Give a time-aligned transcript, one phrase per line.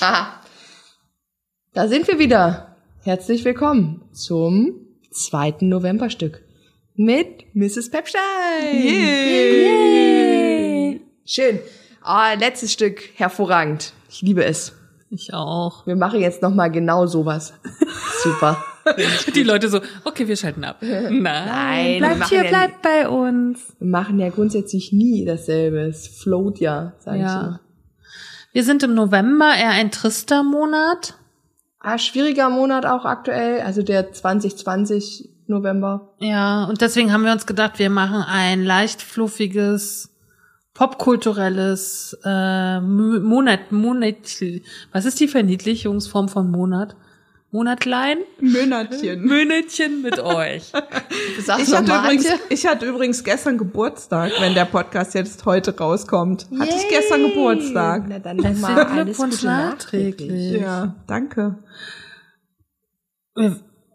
[0.00, 0.40] Aha.
[1.72, 2.76] Da sind wir wieder.
[3.02, 4.72] Herzlich willkommen zum
[5.10, 6.42] zweiten Novemberstück
[6.94, 7.90] mit Mrs.
[7.90, 8.20] Pepstein.
[9.52, 11.00] Yay.
[11.24, 11.58] Schön.
[12.02, 13.92] Ah, letztes Stück hervorragend.
[14.10, 14.72] Ich liebe es.
[15.10, 15.86] Ich auch.
[15.86, 17.52] Wir machen jetzt noch mal genau sowas.
[18.22, 18.62] Super.
[19.34, 20.76] Die Leute so, okay, wir schalten ab.
[20.82, 21.22] Nein.
[21.22, 23.60] Nein, Bleibt hier, ja- bleibt bei uns.
[23.78, 25.80] Wir machen ja grundsätzlich nie dasselbe.
[25.80, 27.26] Es float ja, sag ich Ja.
[27.42, 27.60] mal.
[28.52, 31.14] Wir sind im November, eher ein trister Monat.
[31.78, 36.10] Ah, schwieriger Monat auch aktuell, also der 2020 November.
[36.18, 40.10] Ja, und deswegen haben wir uns gedacht, wir machen ein leicht fluffiges,
[40.74, 44.42] popkulturelles äh, Mo- Monat, Monat,
[44.92, 46.96] was ist die Verniedlichungsform von Monat?
[47.52, 48.18] Monatlein?
[48.40, 49.26] Monatchen.
[49.26, 50.70] Monatchen mit euch.
[51.36, 55.76] Du sagst Ich hatte, übrigens, ich hatte übrigens gestern Geburtstag, wenn der Podcast jetzt heute
[55.76, 56.46] rauskommt.
[56.58, 57.30] Hatte ich gestern Yay.
[57.30, 58.04] Geburtstag.
[58.08, 60.60] Na dann noch Herzlichen mal alles Glückwunsch Gute nachträglich.
[60.60, 61.58] Ja, danke.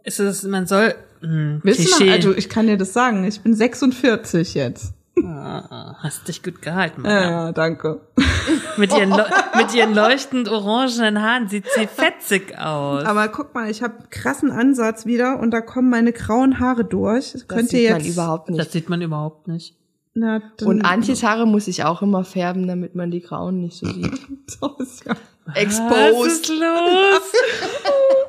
[0.03, 3.39] Ist es, man soll, hm, Willst du noch, also ich kann dir das sagen, ich
[3.39, 4.93] bin 46 jetzt.
[5.23, 7.31] Ah, hast dich gut gehalten, Ja, Mann.
[7.31, 8.01] ja, danke.
[8.77, 13.03] Mit ihren, mit ihren leuchtend orangenen Haaren sieht sie fetzig aus.
[13.05, 17.31] Aber guck mal, ich habe krassen Ansatz wieder und da kommen meine grauen Haare durch.
[17.31, 18.13] Das könnt sieht ihr man jetzt.
[18.13, 18.59] überhaupt nicht.
[18.59, 19.75] Das sieht man überhaupt nicht.
[20.13, 23.87] Na, Und Antjes Haare muss ich auch immer färben, damit man die Grauen nicht so
[23.87, 24.19] sieht.
[24.59, 25.15] So ist ja.
[25.45, 26.27] Was Exposed.
[26.27, 27.33] ist los?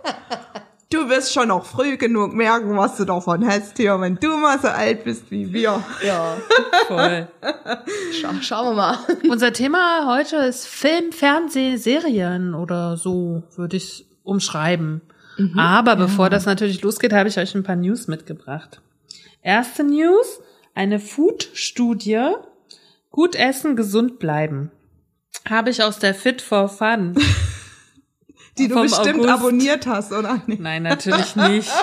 [0.88, 4.60] Du wirst schon noch früh genug merken, was du davon hast hier, wenn du mal
[4.60, 5.82] so alt bist wie wir.
[6.04, 6.36] Ja,
[6.86, 7.26] Voll.
[8.20, 8.98] schau, schauen wir mal.
[9.28, 15.00] Unser Thema heute ist Film, Fernseh, Serien oder so, würde ich umschreiben.
[15.58, 18.80] Aber bevor das natürlich losgeht, habe ich euch ein paar News mitgebracht.
[19.42, 20.40] Erste News,
[20.74, 22.30] eine Food-Studie.
[23.10, 24.70] Gut essen, gesund bleiben.
[25.48, 27.14] Habe ich aus der Fit for Fun.
[28.58, 29.28] Die du bestimmt August.
[29.28, 30.60] abonniert hast, oder nicht?
[30.60, 31.70] Nein, natürlich nicht.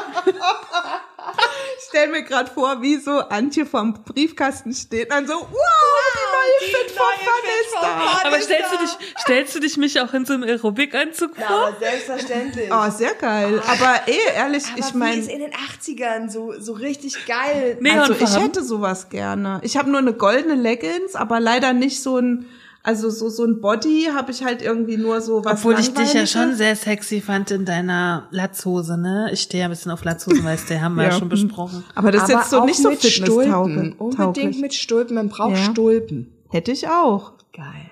[1.78, 5.48] Ich stell mir gerade vor, wie so Antje vom Briefkasten steht und dann so, wow,
[5.50, 8.28] die neue Fit for Fun ist da.
[8.28, 11.46] Aber stellst du dich, stellst du dich mich auch in so einem Aerobic-Anzug vor?
[11.50, 12.70] aber selbstverständlich.
[12.72, 13.62] Oh, sehr geil.
[13.66, 17.78] Aber eh, ehrlich, Aber ich meine, ist in den 80ern so, so richtig geil.
[17.80, 19.60] Nee, also ich hätte sowas gerne.
[19.64, 22.50] Ich habe nur eine goldene Leggings, aber leider nicht so ein,
[22.84, 26.14] also so so ein Body habe ich halt irgendwie nur so was Obwohl ich dich
[26.14, 29.30] ja schon sehr sexy fand in deiner Latzhose, ne?
[29.32, 31.18] Ich stehe ja ein bisschen auf Latzhosen, weißt du, haben wir ja, Ja.
[31.18, 31.84] schon besprochen.
[31.96, 33.94] Aber das ist aber jetzt so auch nicht so mit Stulpen.
[33.94, 35.16] Unbedingt mit Stulpen.
[35.16, 35.64] Man braucht Ja.
[35.72, 36.34] Stulpen.
[36.50, 37.34] Hätte ich auch.
[37.54, 37.90] Geil.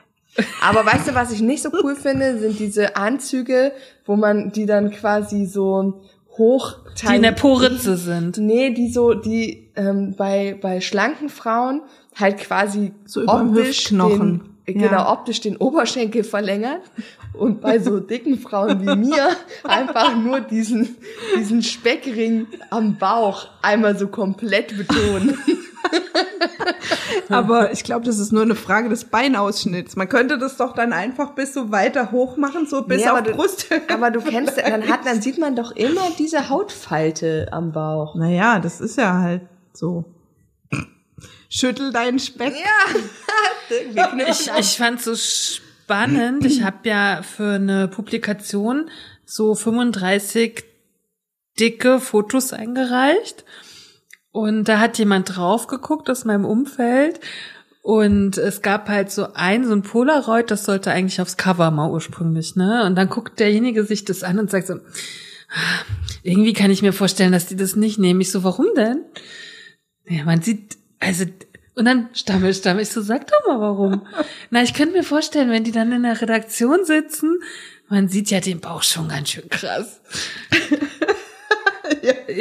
[0.61, 3.73] Aber weißt du, was ich nicht so cool finde, sind diese Anzüge,
[4.05, 6.01] wo man die dann quasi so
[6.37, 8.37] hoch Die in der Poritze sind.
[8.37, 11.81] Nee, die so, die ähm, bei, bei schlanken Frauen
[12.15, 14.39] halt quasi So überm Hüftknochen.
[14.39, 15.11] Den, genau, Ja.
[15.11, 16.77] optisch den Oberschenkel verlängern
[17.33, 19.29] und bei so dicken Frauen wie mir
[19.63, 20.95] einfach nur diesen,
[21.37, 25.37] diesen Speckring am Bauch einmal so komplett betonen.
[27.29, 29.95] Aber ich glaube, das ist nur eine Frage des Beinausschnitts.
[29.95, 33.23] Man könnte das doch dann einfach bis so weiter hoch machen, so bis Nee, auf
[33.23, 33.81] du- Brusthöhe.
[33.93, 38.15] Aber du kennst, dann hat, dann sieht man doch immer diese Hautfalte am Bauch.
[38.15, 39.41] Naja, das ist ja halt
[39.73, 40.05] so.
[41.49, 42.53] Schüttel deinen Speck.
[44.29, 46.45] Ich, ich fand so spannend.
[46.45, 48.89] Ich habe ja für eine Publikation
[49.25, 50.63] so 35
[51.59, 53.45] dicke Fotos eingereicht.
[54.31, 57.19] Und da hat jemand drauf geguckt aus meinem Umfeld.
[57.81, 61.89] Und es gab halt so ein, so ein Polaroid, das sollte eigentlich aufs Cover mal
[61.89, 62.85] ursprünglich, ne?
[62.85, 65.81] Und dann guckt derjenige sich das an und sagt so, "Ah,
[66.21, 68.21] irgendwie kann ich mir vorstellen, dass die das nicht nehmen.
[68.21, 69.03] Ich so, warum denn?
[70.07, 71.25] Ja, man sieht, also,
[71.75, 74.05] und dann stammel, stammel ich so, sag doch mal warum.
[74.49, 77.39] Na, ich könnte mir vorstellen, wenn die dann in der Redaktion sitzen,
[77.87, 80.01] man sieht ja den Bauch schon ganz schön krass.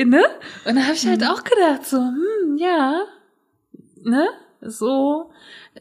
[0.06, 0.22] Ne?
[0.64, 3.02] Und da habe ich halt auch gedacht, so, hm, ja,
[4.02, 4.28] ne?
[4.60, 5.32] So.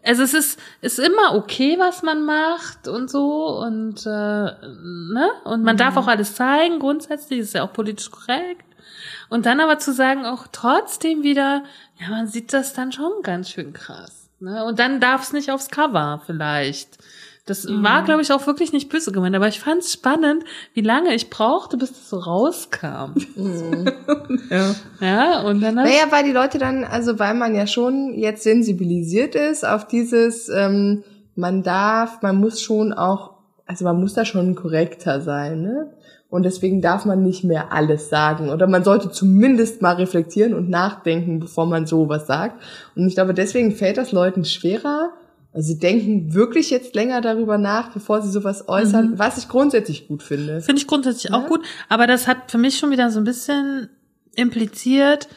[0.03, 5.29] Also es ist, ist immer okay, was man macht und so und äh, ne?
[5.43, 8.65] Und man darf auch alles zeigen, grundsätzlich ist ja auch politisch korrekt.
[9.29, 11.63] Und dann aber zu sagen, auch trotzdem wieder,
[11.99, 14.29] ja, man sieht das dann schon ganz schön krass.
[14.39, 14.65] Ne?
[14.65, 16.97] Und dann darf es nicht aufs Cover vielleicht.
[17.49, 20.43] Das war, glaube ich, auch wirklich nicht böse gemeint, aber ich fand es spannend,
[20.75, 23.15] wie lange ich brauchte, bis das so rauskam.
[24.49, 24.75] Ja.
[24.99, 29.35] Ja, und dann Naja, weil die Leute dann, also weil man ja schon jetzt sensibilisiert
[29.35, 31.03] ist auf dieses, ähm,
[31.35, 33.33] man darf, man muss schon auch,
[33.65, 35.93] also man muss da schon korrekter sein, ne?
[36.29, 38.49] Und deswegen darf man nicht mehr alles sagen.
[38.49, 42.61] Oder man sollte zumindest mal reflektieren und nachdenken, bevor man sowas sagt.
[42.95, 45.11] Und ich glaube, deswegen fällt das Leuten schwerer.
[45.51, 50.07] Also sie denken wirklich jetzt länger darüber nach, bevor sie sowas äußern, was ich grundsätzlich
[50.07, 50.61] gut finde.
[50.61, 53.89] Finde ich grundsätzlich auch gut, aber das hat für mich schon wieder so ein bisschen
[54.35, 55.27] impliziert,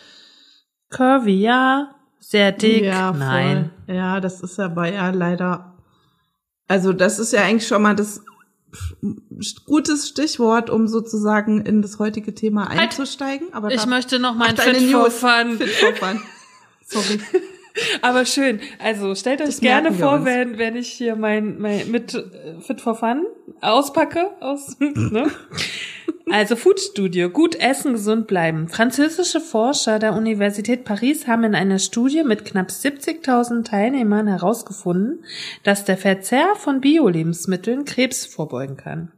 [0.91, 3.71] curvy, ja, sehr dick, ja, nein.
[3.87, 5.79] Ja, das ist aber ja leider.
[6.69, 8.23] Also das ist ja eigentlich schon mal das
[9.67, 13.53] gutes Stichwort, um sozusagen in das heutige Thema einzusteigen.
[13.53, 14.91] Aber Ich möchte noch mein Ach, deine Fit.
[16.85, 17.21] Sorry.
[18.03, 18.61] Aber schön.
[18.79, 22.81] Also stellt euch Das gerne vor, wenn, wenn ich hier mein, mein mit äh, Fit
[22.81, 23.25] for Fun
[23.61, 24.31] auspacke.
[24.41, 25.31] Aus, ne?
[26.31, 28.69] Also Foodstudio, gut essen, gesund bleiben.
[28.69, 35.25] Französische Forscher der Universität Paris haben in einer Studie mit knapp 70.000 Teilnehmern herausgefunden,
[35.63, 39.13] dass der Verzehr von Bio-Lebensmitteln Krebs vorbeugen kann.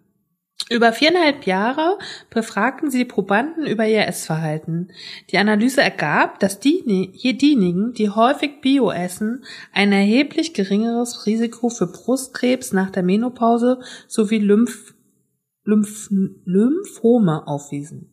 [0.71, 1.99] Über viereinhalb Jahre
[2.31, 4.91] befragten sie Probanden über ihr Essverhalten.
[5.31, 11.87] Die Analyse ergab, dass die, diejenigen, die häufig Bio essen, ein erheblich geringeres Risiko für
[11.87, 14.94] Brustkrebs nach der Menopause sowie Lymph,
[15.65, 16.09] Lymph,
[16.45, 18.11] Lymphome aufwiesen.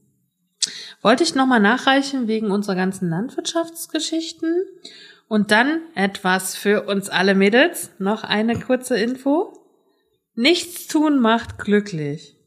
[1.02, 4.66] Wollte ich nochmal nachreichen wegen unserer ganzen Landwirtschaftsgeschichten.
[5.28, 7.92] Und dann etwas für uns alle Mädels.
[8.00, 9.54] Noch eine kurze Info.
[10.36, 12.38] Nichts tun macht glücklich.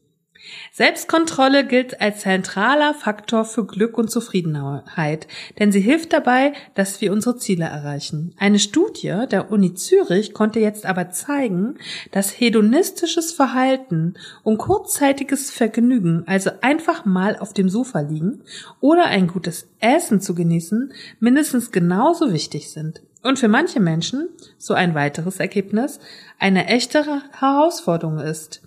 [0.71, 5.27] Selbstkontrolle gilt als zentraler Faktor für Glück und Zufriedenheit,
[5.59, 8.33] denn sie hilft dabei, dass wir unsere Ziele erreichen.
[8.37, 11.77] Eine Studie der Uni Zürich konnte jetzt aber zeigen,
[12.11, 18.41] dass hedonistisches Verhalten und kurzzeitiges Vergnügen, also einfach mal auf dem Sofa liegen
[18.81, 23.01] oder ein gutes Essen zu genießen, mindestens genauso wichtig sind.
[23.25, 25.99] Und für manche Menschen, so ein weiteres Ergebnis,
[26.37, 28.61] eine echte Herausforderung ist.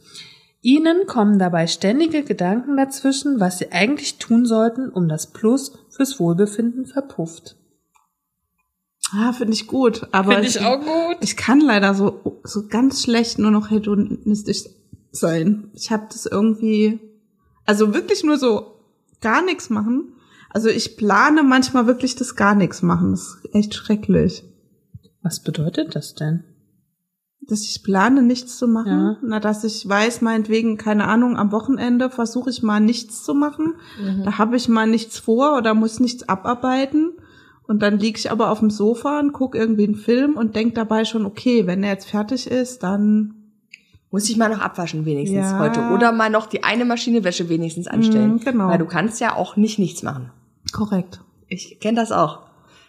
[0.68, 6.20] Ihnen kommen dabei ständige Gedanken dazwischen, was sie eigentlich tun sollten, um das Plus fürs
[6.20, 7.56] Wohlbefinden verpufft.
[9.10, 10.06] Ah, finde ich gut.
[10.12, 11.16] Aber Finde ich auch gut.
[11.22, 14.64] Ich kann leider so, so ganz schlecht nur noch hedonistisch
[15.10, 15.70] sein.
[15.72, 17.00] Ich habe das irgendwie,
[17.64, 18.74] also wirklich nur so
[19.22, 20.12] gar nichts machen.
[20.50, 23.12] Also ich plane manchmal wirklich das gar nichts machen.
[23.12, 24.44] Das ist echt schrecklich.
[25.22, 26.44] Was bedeutet das denn?
[27.48, 28.90] Dass ich plane, nichts zu machen.
[28.92, 29.16] Ja.
[29.22, 33.74] Na, dass ich weiß, meinetwegen, keine Ahnung, am Wochenende versuche ich mal nichts zu machen.
[34.24, 37.12] Da habe ich mal nichts vor oder muss nichts abarbeiten.
[37.66, 40.74] Und dann liege ich aber auf dem Sofa und gucke irgendwie einen Film und denk
[40.74, 43.34] dabei schon, okay, wenn er jetzt fertig ist, dann
[44.10, 45.58] Muss ich mal noch abwaschen wenigstens Ja.
[45.58, 45.80] heute.
[45.92, 48.36] Oder mal noch die eine Maschine Wäsche wenigstens anstellen.
[48.36, 48.68] Mhm, genau.
[48.68, 50.30] Weil du kannst ja auch nicht nichts machen.
[50.72, 51.20] korrekt.
[51.46, 52.47] Ich kenne das auch.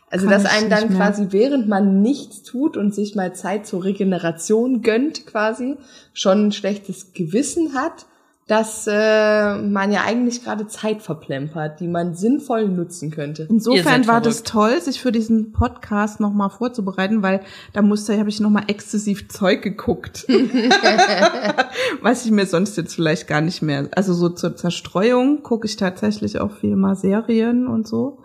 [0.09, 3.83] Also, Kann dass einem dann quasi, während man nichts tut und sich mal Zeit zur
[3.83, 5.77] Regeneration gönnt, quasi,
[6.13, 8.05] schon ein schlechtes Gewissen hat,
[8.49, 13.45] dass äh, man ja eigentlich gerade Zeit verplempert, die man sinnvoll nutzen könnte.
[13.47, 14.49] Insofern war das verrückt.
[14.49, 17.41] toll, sich für diesen Podcast nochmal vorzubereiten, weil
[17.73, 20.25] da musste, habe ich nochmal exzessiv Zeug geguckt.
[22.01, 23.87] Was ich mir sonst jetzt vielleicht gar nicht mehr.
[23.91, 28.17] Also so zur Zerstreuung gucke ich tatsächlich auch viel mal Serien und so.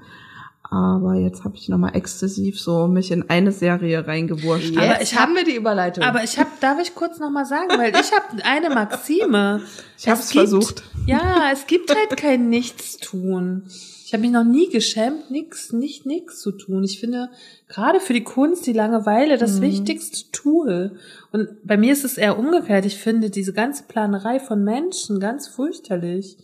[0.74, 4.76] Aber jetzt habe ich nochmal exzessiv so mich in eine Serie reingewurscht.
[4.76, 6.02] Aber ich hab- haben wir die Überleitung.
[6.02, 9.60] Aber ich habe, darf ich kurz noch mal sagen, weil ich habe eine Maxime.
[9.96, 10.82] Ich hab's Es gibt- versucht.
[11.06, 13.62] Ja, es gibt halt kein Nichtstun.
[14.06, 16.82] Ich habe mich noch nie geschämt, nix, nicht nix zu tun.
[16.84, 17.30] Ich finde
[17.68, 20.96] gerade für die Kunst die Langeweile das wichtigste Tool.
[21.32, 22.84] Und bei mir ist es eher umgekehrt.
[22.86, 26.36] Ich finde diese ganze Planerei von Menschen ganz fürchterlich.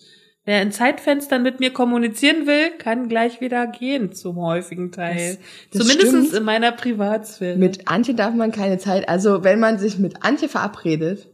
[0.47, 5.39] Wer in Zeitfenstern mit mir kommunizieren will, kann gleich wieder gehen zum häufigen Teil.
[5.71, 7.59] Das- das Zumindest in meiner Privatsphäre.
[7.59, 9.09] Mit Antje darf man keine Zeit.
[9.09, 11.29] Also wenn man sich mit Antje verabredet,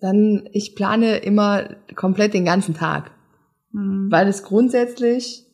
[0.00, 3.10] dann ich plane immer komplett den ganzen Tag,
[3.72, 4.08] Mhm.
[4.10, 5.44] weil es grundsätzlich,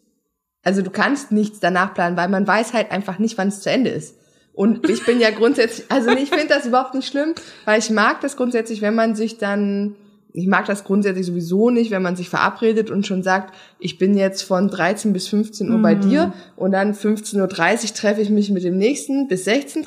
[0.62, 3.70] also du kannst nichts danach planen, weil man weiß halt einfach nicht, wann es zu
[3.70, 4.16] Ende ist.
[4.52, 8.20] Und ich bin ja grundsätzlich, also ich finde das überhaupt nicht schlimm, weil ich mag
[8.22, 9.94] das grundsätzlich, wenn man sich dann
[10.36, 14.16] ich mag das grundsätzlich sowieso nicht, wenn man sich verabredet und schon sagt, ich bin
[14.16, 16.00] jetzt von 13 bis 15 Uhr bei Mhm.
[16.02, 19.80] dir und dann 15.30 Uhr treffe ich mich mit dem nächsten bis 16.30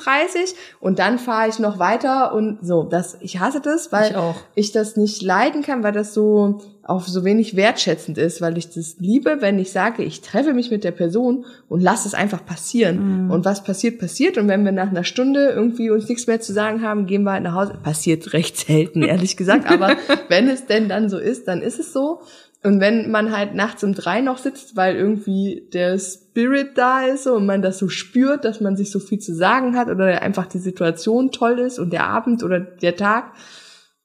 [0.80, 2.82] und dann fahre ich noch weiter und so.
[2.82, 4.34] Das, ich hasse das, weil Ich auch.
[4.56, 8.70] ich das nicht leiden kann, weil das so auch so wenig wertschätzend ist, weil ich
[8.70, 12.44] das liebe, wenn ich sage, ich treffe mich mit der Person und lasse es einfach
[12.44, 13.24] passieren.
[13.24, 13.30] Mhm.
[13.30, 14.38] Und was passiert, passiert.
[14.38, 17.32] Und wenn wir nach einer Stunde irgendwie uns nichts mehr zu sagen haben, gehen wir
[17.32, 17.74] halt nach Hause.
[17.82, 19.70] Passiert recht selten, ehrlich gesagt.
[19.70, 19.96] Aber
[20.28, 22.20] wenn es denn dann so ist, dann ist es so.
[22.62, 27.26] Und wenn man halt nachts um drei noch sitzt, weil irgendwie der Spirit da ist
[27.26, 30.46] und man das so spürt, dass man sich so viel zu sagen hat oder einfach
[30.46, 33.32] die Situation toll ist und der Abend oder der Tag,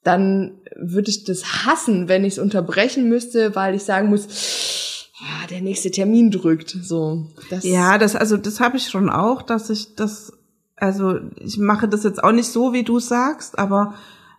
[0.05, 5.47] dann würde ich das hassen, wenn ich es unterbrechen müsste, weil ich sagen muss, ah,
[5.49, 6.69] der nächste Termin drückt.
[6.69, 10.31] So, das Ja, das also das habe ich schon auch, dass ich das
[10.75, 13.95] also ich mache das jetzt auch nicht so, wie du sagst, aber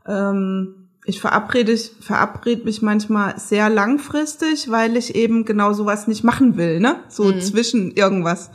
[0.06, 6.22] ähm, ich verabrede ich verabrede mich manchmal sehr langfristig, weil ich eben genau sowas nicht
[6.22, 7.00] machen will, ne?
[7.08, 8.50] So zwischen irgendwas.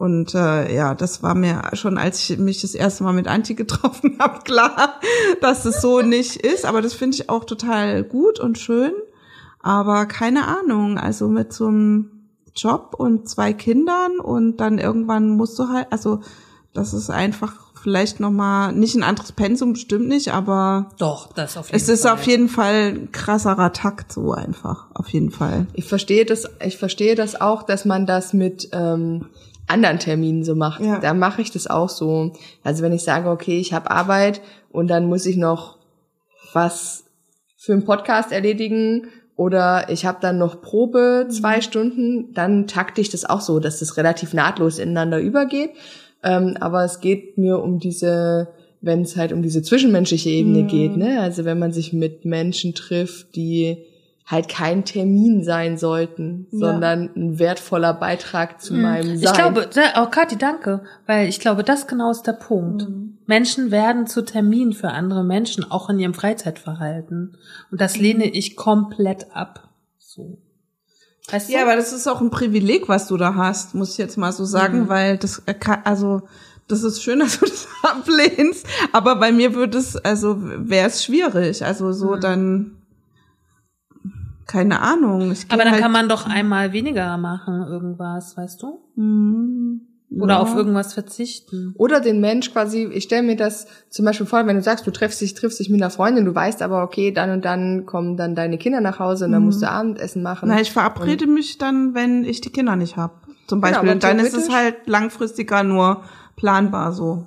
[0.00, 3.54] Und äh, ja, das war mir schon, als ich mich das erste Mal mit Antje
[3.54, 4.98] getroffen habe, klar,
[5.42, 6.64] dass es so nicht ist.
[6.64, 8.92] Aber das finde ich auch total gut und schön.
[9.58, 12.12] Aber keine Ahnung, also mit so einem
[12.56, 16.20] Job und zwei Kindern und dann irgendwann musst du halt, also
[16.72, 17.52] das ist einfach
[17.82, 21.90] vielleicht noch mal nicht ein anderes Pensum, bestimmt nicht, aber Doch, das auf jeden es
[21.90, 22.12] ist Fall.
[22.12, 25.66] auf jeden Fall ein krasserer Takt so einfach, auf jeden Fall.
[25.74, 29.26] Ich verstehe das, ich verstehe das auch, dass man das mit ähm,
[29.70, 30.82] anderen Terminen so macht.
[30.82, 30.98] Ja.
[30.98, 32.32] Da mache ich das auch so.
[32.62, 35.78] Also wenn ich sage, okay, ich habe Arbeit und dann muss ich noch
[36.52, 37.04] was
[37.56, 43.08] für einen Podcast erledigen oder ich habe dann noch Probe zwei Stunden, dann takte ich
[43.08, 45.70] das auch so, dass das relativ nahtlos ineinander übergeht.
[46.22, 48.48] Ähm, aber es geht mir um diese,
[48.80, 51.20] wenn es halt um diese zwischenmenschliche Ebene geht, ne?
[51.20, 53.78] Also wenn man sich mit Menschen trifft, die
[54.30, 59.16] halt kein Termin sein sollten, sondern ein wertvoller Beitrag zu meinem Sein.
[59.16, 59.22] Mhm.
[59.24, 62.88] Ich glaube, auch Kathi, danke, weil ich glaube, das genau ist der Punkt.
[62.88, 63.18] Mhm.
[63.26, 67.36] Menschen werden zu Terminen für andere Menschen, auch in ihrem Freizeitverhalten.
[67.72, 68.02] Und das Mhm.
[68.02, 69.68] lehne ich komplett ab.
[69.98, 70.38] So.
[71.30, 71.52] Weißt du?
[71.54, 74.32] Ja, aber das ist auch ein Privileg, was du da hast, muss ich jetzt mal
[74.32, 76.22] so sagen, weil das äh, also
[76.68, 81.04] das ist schön, dass du das ablehnst, aber bei mir würde es also wäre es
[81.04, 82.76] schwierig, also so dann
[84.50, 85.32] keine Ahnung.
[85.48, 88.80] Aber dann halt, kann man doch einmal weniger machen, irgendwas, weißt du?
[88.96, 89.80] Hm,
[90.18, 90.40] Oder ja.
[90.40, 91.72] auf irgendwas verzichten.
[91.78, 94.90] Oder den Mensch quasi, ich stelle mir das zum Beispiel vor, wenn du sagst, du
[94.90, 98.16] triffst dich, triffst dich mit einer Freundin, du weißt aber, okay, dann und dann kommen
[98.16, 100.48] dann deine Kinder nach Hause und dann musst du Abendessen machen.
[100.48, 103.28] Na, ich verabrede mich dann, wenn ich die Kinder nicht hab.
[103.46, 103.88] Zum Genau, Beispiel.
[103.88, 106.02] aber und dann ist es halt langfristiger nur
[106.34, 107.26] planbar so.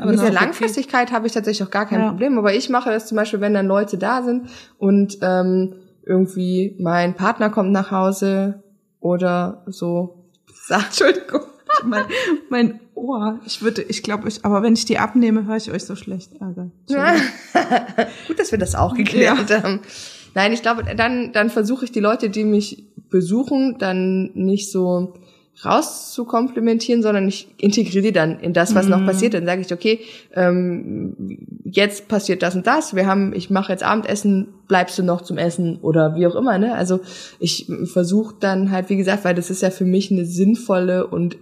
[0.00, 0.44] Aber mit der ist okay.
[0.44, 2.08] Langfristigkeit habe ich tatsächlich auch gar kein Ja.
[2.10, 2.36] Problem.
[2.36, 7.14] Aber ich mache das zum Beispiel, wenn dann Leute da sind und ähm, irgendwie mein
[7.14, 8.62] Partner kommt nach Hause
[9.00, 10.26] oder so.
[10.66, 11.42] Sagt, Entschuldigung.
[11.84, 12.04] mein,
[12.50, 13.40] mein Ohr.
[13.46, 16.32] Ich würde, ich glaube, ich, aber wenn ich die abnehme, höre ich euch so schlecht
[16.40, 16.70] Ärger.
[18.28, 19.80] Gut, dass wir das auch geklärt haben.
[20.34, 25.14] Nein, ich glaube, dann, dann versuche ich die Leute, die mich besuchen, dann nicht so
[25.64, 26.24] raus zu
[27.02, 29.34] sondern ich integriere die dann in das, was noch passiert.
[29.34, 30.00] Dann sage ich, okay,
[30.34, 31.14] ähm,
[31.64, 32.96] jetzt passiert das und das.
[32.96, 36.58] Wir haben, ich mache jetzt Abendessen, bleibst du noch zum Essen oder wie auch immer.
[36.58, 36.74] Ne?
[36.74, 37.00] Also
[37.38, 41.36] ich versuche dann halt, wie gesagt, weil das ist ja für mich eine sinnvolle und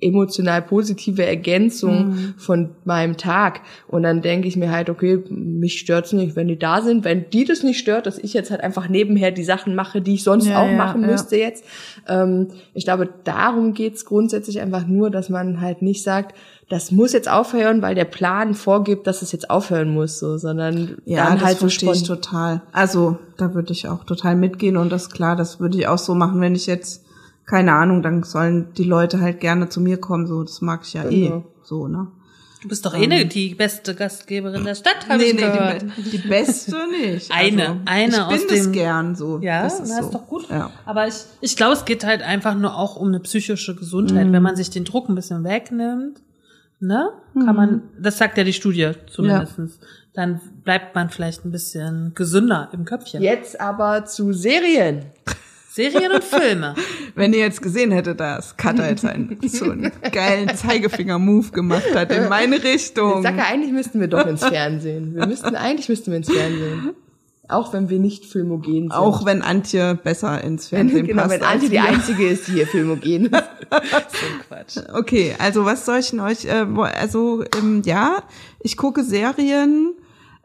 [0.00, 3.60] emotional positive Ergänzung von meinem Tag.
[3.88, 7.04] Und dann denke ich mir halt, okay, mich stört's nicht, wenn die da sind.
[7.04, 10.14] Wenn die das nicht stört, dass ich jetzt halt einfach nebenher die Sachen mache, die
[10.14, 11.08] ich sonst Ja, auch ja, machen ja.
[11.08, 11.64] müsste jetzt.
[12.08, 16.34] Ähm, ich glaube, darum geht's grundsätzlich einfach nur, dass man halt nicht sagt,
[16.68, 20.96] das muss jetzt aufhören, weil der Plan vorgibt, dass es jetzt aufhören muss, so, sondern
[21.04, 22.62] Ja, dann halt so verstehe ich spont- total.
[22.72, 26.14] Also, da würde ich auch total mitgehen und das klar, das würde ich auch so
[26.16, 27.04] machen, wenn ich jetzt,
[27.46, 30.94] keine Ahnung, dann sollen die Leute halt gerne zu mir kommen, so, das mag ich
[30.94, 31.38] ja Genau.
[31.38, 32.08] eh, so, ne?
[32.62, 35.84] Du bist doch eh ne, die beste Gastgeberin der Stadt, habe ich gehört.
[35.98, 37.30] die, die beste nicht.
[37.30, 39.38] Eine, also, eine ich bin aus das dem- gern so.
[39.40, 40.10] Ja, das das ist, ist, so.
[40.18, 40.48] doch gut.
[40.50, 40.70] Ja.
[40.84, 44.32] Aber ich, ich glaube, es geht halt einfach nur auch um eine psychische Gesundheit.
[44.32, 46.18] Wenn man sich den Druck ein bisschen wegnimmt,
[46.80, 49.78] ne, kann man, das sagt ja die Studie zumindestens,
[50.14, 53.22] dann bleibt man vielleicht ein bisschen gesünder im Köpfchen.
[53.22, 55.04] Jetzt aber zu Serien.
[55.76, 56.74] Serien und Filme.
[57.14, 62.10] Wenn ihr jetzt gesehen hättet, dass Cutter jetzt einen, so einen geilen Zeigefinger-Move gemacht hat
[62.12, 63.18] in meine Richtung.
[63.18, 65.14] Ich sag ja, eigentlich müssten wir doch ins Fernsehen.
[65.14, 66.90] Wir müssten, eigentlich müssten wir ins Fernsehen.
[67.48, 68.90] Auch wenn wir nicht filmogen sind.
[68.92, 71.34] Auch wenn Antje besser ins Fernsehen genau, passt.
[71.34, 71.84] wenn als Antje die wir.
[71.84, 73.32] einzige ist, die hier filmogen ist.
[73.70, 74.76] So ein Quatsch.
[74.94, 78.22] Okay, also was soll ich denn euch, äh, wo- also ähm, ja,
[78.60, 79.92] ich gucke Serien,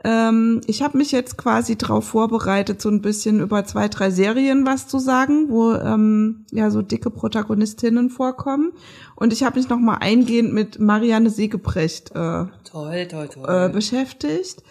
[0.04, 4.66] Ähm, ich habe mich jetzt quasi darauf vorbereitet, so ein bisschen über zwei, drei Serien
[4.66, 8.72] was zu sagen, wo ähm, ja so dicke Protagonistinnen vorkommen.
[9.16, 13.46] Und ich habe mich noch mal eingehend mit Marianne Siegebrecht äh, toll, toll, toll.
[13.48, 14.64] Äh, beschäftigt.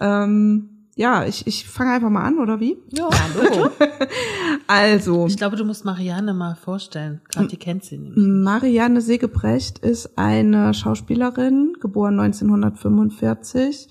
[0.00, 2.76] Ähm, ja, ich, ich fange einfach mal an, oder wie?
[2.90, 3.70] Ja, hallo.
[4.68, 5.26] also.
[5.26, 7.20] Ich glaube, du musst Marianne mal vorstellen.
[7.30, 8.16] Gerade die kennt sie nämlich.
[8.16, 13.88] Marianne Segebrecht ist eine Schauspielerin, geboren 1945.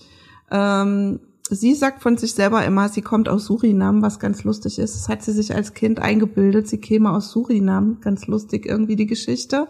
[0.52, 1.20] Ähm,
[1.50, 4.96] sie sagt von sich selber immer, sie kommt aus Surinam, was ganz lustig ist.
[4.96, 6.68] Das hat sie sich als Kind eingebildet.
[6.68, 7.98] Sie käme aus Surinam.
[8.02, 9.68] Ganz lustig irgendwie die Geschichte.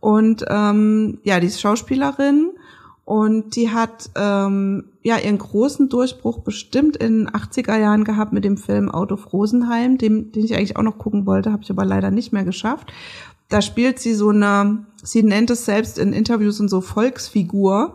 [0.00, 2.50] Und ähm, ja, die ist Schauspielerin
[3.04, 8.44] und die hat ähm, ja ihren großen Durchbruch bestimmt in den 80er Jahren gehabt mit
[8.44, 11.70] dem Film Out of Rosenheim, dem, den ich eigentlich auch noch gucken wollte, habe ich
[11.70, 12.92] aber leider nicht mehr geschafft.
[13.52, 17.94] Da spielt sie so eine, sie nennt es selbst in Interviews und so Volksfigur.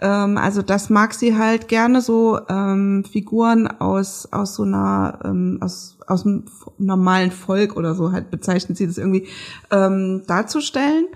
[0.00, 5.58] Ähm, also das mag sie halt gerne so ähm, Figuren aus aus so einer ähm,
[5.62, 6.44] aus aus dem
[6.78, 9.28] normalen Volk oder so halt bezeichnet sie das irgendwie
[9.70, 11.06] ähm, darzustellen.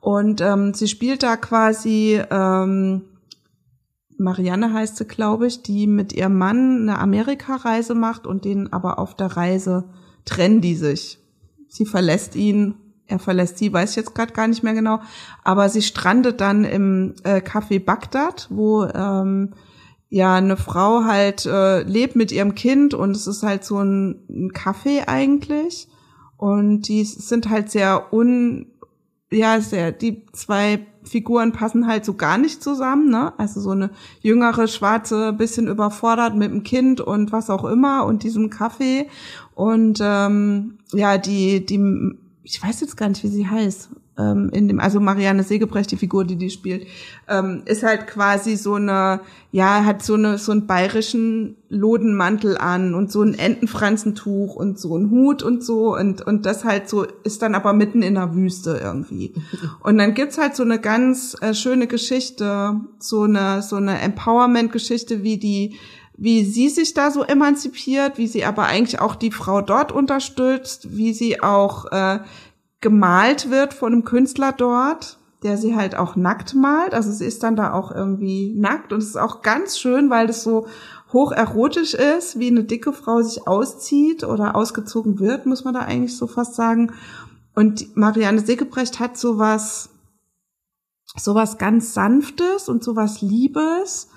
[0.00, 3.02] Und ähm, sie spielt da quasi, ähm,
[4.18, 8.98] Marianne heißt sie, glaube ich, die mit ihrem Mann eine Amerikareise macht und den aber
[8.98, 9.84] auf der Reise
[10.24, 11.18] trennen die sich.
[11.68, 15.00] Sie verlässt ihn, er verlässt sie, weiß ich jetzt gerade gar nicht mehr genau,
[15.44, 19.54] aber sie strandet dann im äh, Café Bagdad, wo ähm,
[20.08, 24.24] ja eine Frau halt äh, lebt mit ihrem Kind und es ist halt so ein,
[24.28, 25.88] ein Café eigentlich
[26.36, 28.66] und die sind halt sehr un
[29.30, 33.32] ja, sehr, die zwei Figuren passen halt so gar nicht zusammen, ne?
[33.38, 38.22] Also so eine jüngere, schwarze, bisschen überfordert mit dem Kind und was auch immer und
[38.22, 39.08] diesem Kaffee.
[39.54, 41.78] Und ähm, ja, die, die,
[42.46, 45.96] ich weiß jetzt gar nicht, wie sie heißt ähm, in dem, also Marianne Segebrecht, die
[45.96, 46.86] Figur, die die spielt,
[47.28, 49.20] ähm, ist halt quasi so eine,
[49.52, 54.96] ja, hat so eine so einen bayerischen Lodenmantel an und so ein Entenfranzentuch und so
[54.96, 58.34] ein Hut und so und und das halt so ist dann aber mitten in der
[58.34, 59.34] Wüste irgendwie.
[59.82, 65.22] Und dann gibt's halt so eine ganz äh, schöne Geschichte, so eine so eine Empowerment-Geschichte,
[65.22, 65.76] wie die
[66.16, 70.96] wie sie sich da so emanzipiert, wie sie aber eigentlich auch die Frau dort unterstützt,
[70.96, 72.20] wie sie auch äh,
[72.80, 76.94] gemalt wird von einem Künstler dort, der sie halt auch nackt malt.
[76.94, 80.26] Also sie ist dann da auch irgendwie nackt und es ist auch ganz schön, weil
[80.26, 80.66] das so
[81.12, 85.80] hoch erotisch ist, wie eine dicke Frau sich auszieht oder ausgezogen wird, muss man da
[85.80, 86.92] eigentlich so fast sagen.
[87.54, 89.90] Und Marianne Segebrecht hat sowas,
[91.16, 94.08] sowas ganz Sanftes und sowas Liebes,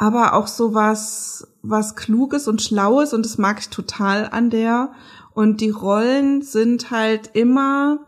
[0.00, 4.92] aber auch sowas, was Kluges und Schlaues und das mag ich total an der.
[5.34, 8.06] Und die Rollen sind halt immer,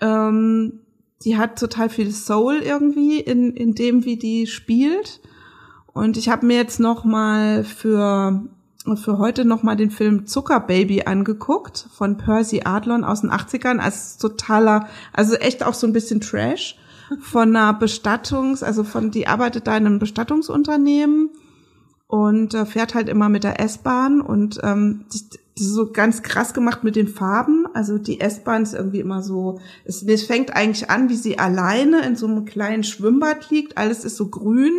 [0.00, 0.80] ähm,
[1.26, 5.20] die hat total viel Soul irgendwie in, in dem, wie die spielt.
[5.92, 8.48] Und ich habe mir jetzt noch mal für
[8.94, 14.16] für heute noch mal den Film Zuckerbaby angeguckt von Percy Adlon aus den 80ern als
[14.16, 16.78] totaler, also echt auch so ein bisschen Trash
[17.20, 21.30] von einer Bestattungs, also von die arbeitet da in einem Bestattungsunternehmen
[22.06, 25.04] und äh, fährt halt immer mit der S-Bahn und ähm,
[25.58, 27.66] so ganz krass gemacht mit den Farben.
[27.74, 32.04] Also die S-Bahn ist irgendwie immer so, es, es fängt eigentlich an, wie sie alleine
[32.06, 33.78] in so einem kleinen Schwimmbad liegt.
[33.78, 34.72] Alles ist so grün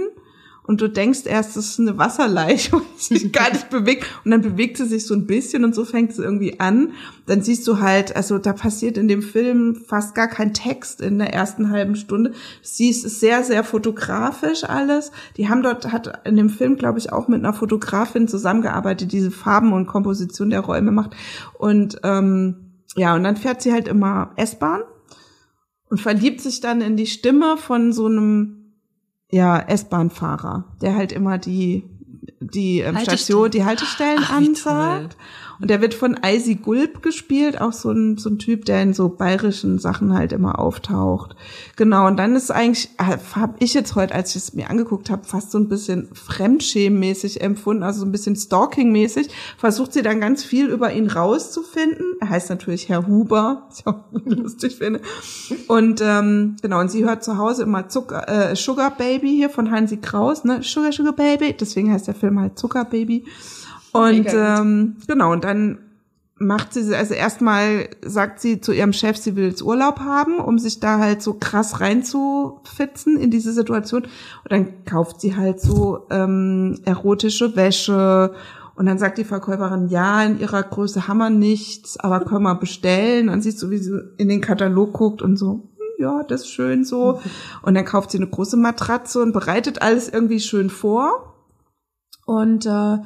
[0.68, 4.42] und du denkst erst, das ist eine Wasserleiche und sich gar nicht bewegt und dann
[4.42, 6.92] bewegt sie sich so ein bisschen und so fängt sie irgendwie an.
[7.26, 11.20] Dann siehst du halt, also da passiert in dem Film fast gar kein Text in
[11.20, 12.34] der ersten halben Stunde.
[12.62, 15.12] Sie ist sehr, sehr fotografisch alles.
[15.38, 19.32] Die haben dort, hat in dem Film, glaube ich, auch mit einer Fotografin zusammengearbeitet, diese
[19.32, 21.16] Farben und Komposition der Räume macht.
[21.58, 24.82] Und ähm, ja, und dann fährt sie halt immer S-Bahn
[25.90, 28.67] und verliebt sich dann in die Stimme von so einem
[29.30, 31.84] ja, S-Bahn-Fahrer, der halt immer die,
[32.40, 35.18] die ähm, Station, die Haltestellen Ach, ansagt.
[35.60, 38.94] Und der wird von Icy Gulb gespielt, auch so ein, so ein Typ, der in
[38.94, 41.36] so bayerischen Sachen halt immer auftaucht.
[41.76, 45.26] Genau, und dann ist eigentlich, habe ich jetzt heute, als ich es mir angeguckt habe,
[45.26, 49.30] fast so ein bisschen fremdschämmäßig empfunden, also so ein bisschen stalking-mäßig.
[49.58, 52.06] Versucht sie dann ganz viel über ihn rauszufinden.
[52.20, 55.02] Er heißt natürlich Herr Huber, was ich auch lustig finde.
[55.68, 59.72] Und ähm, genau, und sie hört zu Hause immer Zucker, äh, Sugar Baby hier von
[59.72, 60.62] Hansi Kraus, ne?
[60.62, 61.56] Sugar, Sugar Baby.
[61.60, 63.26] Deswegen heißt der Film halt Zucker Baby.
[63.98, 65.80] Und ähm, genau, und dann
[66.40, 70.60] macht sie, also erstmal sagt sie zu ihrem Chef, sie will jetzt Urlaub haben, um
[70.60, 74.04] sich da halt so krass reinzufitzen in diese Situation.
[74.04, 78.34] Und dann kauft sie halt so ähm, erotische Wäsche.
[78.76, 82.56] Und dann sagt die Verkäuferin, ja, in ihrer Größe haben wir nichts, aber können wir
[82.56, 83.28] bestellen.
[83.28, 86.42] Und dann siehst du, wie sie in den Katalog guckt und so, hm, ja, das
[86.42, 87.20] ist schön so.
[87.64, 91.34] Und dann kauft sie eine große Matratze und bereitet alles irgendwie schön vor.
[92.28, 92.98] Und äh,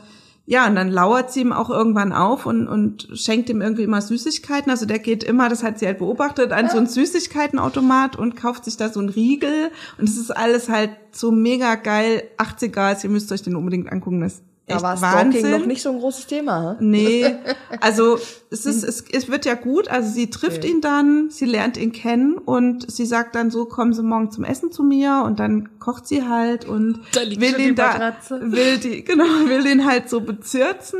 [0.52, 4.02] ja, und dann lauert sie ihm auch irgendwann auf und, und schenkt ihm irgendwie immer
[4.02, 4.70] Süßigkeiten.
[4.70, 8.66] Also der geht immer, das hat sie halt beobachtet, an so einen Süßigkeitenautomat und kauft
[8.66, 9.72] sich da so einen Riegel.
[9.98, 12.24] Und es ist alles halt so mega geil.
[12.38, 14.20] 80er, ihr müsst euch den unbedingt angucken.
[14.20, 16.78] Das da war Stalking noch nicht so ein großes Thema.
[16.80, 16.86] He?
[16.86, 17.36] Nee,
[17.82, 18.18] also
[18.50, 19.88] es ist, es, es wird ja gut.
[19.88, 20.72] Also sie trifft okay.
[20.72, 24.44] ihn dann, sie lernt ihn kennen und sie sagt dann so, kommen Sie morgen zum
[24.44, 29.26] Essen zu mir und dann kocht sie halt und will ihn da, will die, genau,
[29.46, 31.00] will ihn halt so bezirzen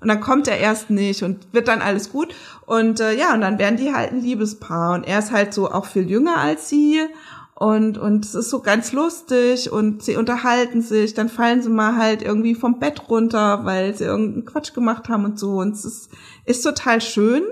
[0.00, 2.34] und dann kommt er erst nicht und wird dann alles gut
[2.66, 5.70] und äh, ja und dann werden die halt ein Liebespaar und er ist halt so
[5.70, 7.00] auch viel jünger als sie
[7.54, 11.96] und, und es ist so ganz lustig und sie unterhalten sich, dann fallen sie mal
[11.96, 15.60] halt irgendwie vom Bett runter, weil sie irgendeinen Quatsch gemacht haben und so.
[15.60, 16.10] Und es ist,
[16.44, 17.42] ist total schön.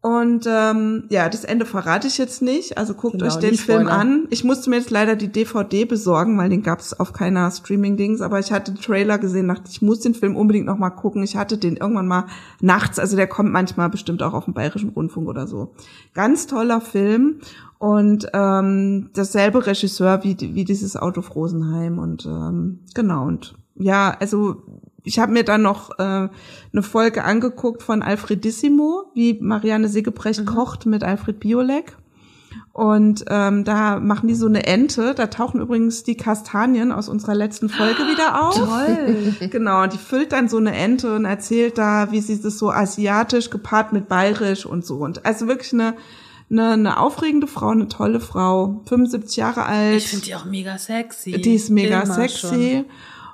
[0.00, 2.78] Und ähm, ja, das Ende verrate ich jetzt nicht.
[2.78, 3.98] Also guckt genau, euch den Film Spoiler.
[3.98, 4.28] an.
[4.30, 8.20] Ich musste mir jetzt leider die DVD besorgen, weil den gab es auf keiner Streaming-Dings.
[8.20, 11.24] Aber ich hatte den Trailer gesehen, dachte ich muss den Film unbedingt noch mal gucken.
[11.24, 12.26] Ich hatte den irgendwann mal
[12.60, 13.00] nachts.
[13.00, 15.74] Also der kommt manchmal bestimmt auch auf dem Bayerischen Rundfunk oder so.
[16.14, 17.40] Ganz toller Film
[17.78, 24.62] und ähm, dasselbe Regisseur wie, wie dieses Auto Frosenheim und ähm, genau und ja, also
[25.04, 30.46] ich habe mir dann noch äh, eine Folge angeguckt von Alfredissimo, wie Marianne Siegebrecht mhm.
[30.46, 31.96] kocht mit Alfred Biolek.
[32.72, 35.14] Und ähm, da machen die so eine Ente.
[35.14, 38.54] Da tauchen übrigens die Kastanien aus unserer letzten Folge wieder auf.
[38.54, 39.48] Toll.
[39.50, 43.50] Genau, die füllt dann so eine Ente und erzählt da, wie sie das so asiatisch
[43.50, 44.98] gepaart mit bayerisch und so.
[44.98, 45.94] Und also wirklich eine
[46.50, 49.98] eine, eine aufregende Frau, eine tolle Frau, 75 Jahre alt.
[49.98, 51.32] Ich finde die auch mega sexy.
[51.32, 52.84] Die ist mega Immer sexy.
[52.84, 52.84] Schon.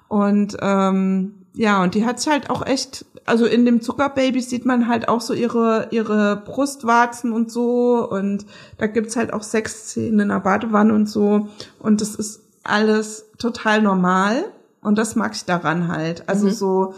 [0.08, 4.66] Und ähm, ja, und die hat sich halt auch echt, also in dem Zuckerbaby sieht
[4.66, 8.08] man halt auch so ihre, ihre Brustwarzen und so.
[8.08, 8.44] Und
[8.78, 11.48] da gibt's halt auch Sexszenen in der Badewanne und so.
[11.78, 14.44] Und das ist alles total normal.
[14.82, 16.28] Und das mag ich daran halt.
[16.28, 16.52] Also mhm.
[16.52, 16.94] so,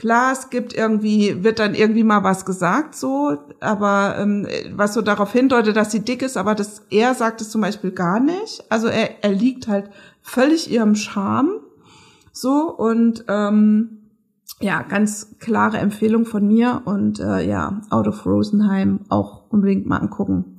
[0.00, 5.02] Klar, es gibt irgendwie, wird dann irgendwie mal was gesagt, so, aber ähm, was so
[5.02, 8.64] darauf hindeutet, dass sie dick ist, aber das, er sagt es zum Beispiel gar nicht.
[8.70, 9.90] Also er, er liegt halt
[10.22, 11.60] völlig ihrem Charme.
[12.32, 13.98] So, und ähm,
[14.58, 19.98] ja, ganz klare Empfehlung von mir und äh, ja, Out of Rosenheim auch unbedingt mal
[19.98, 20.56] angucken.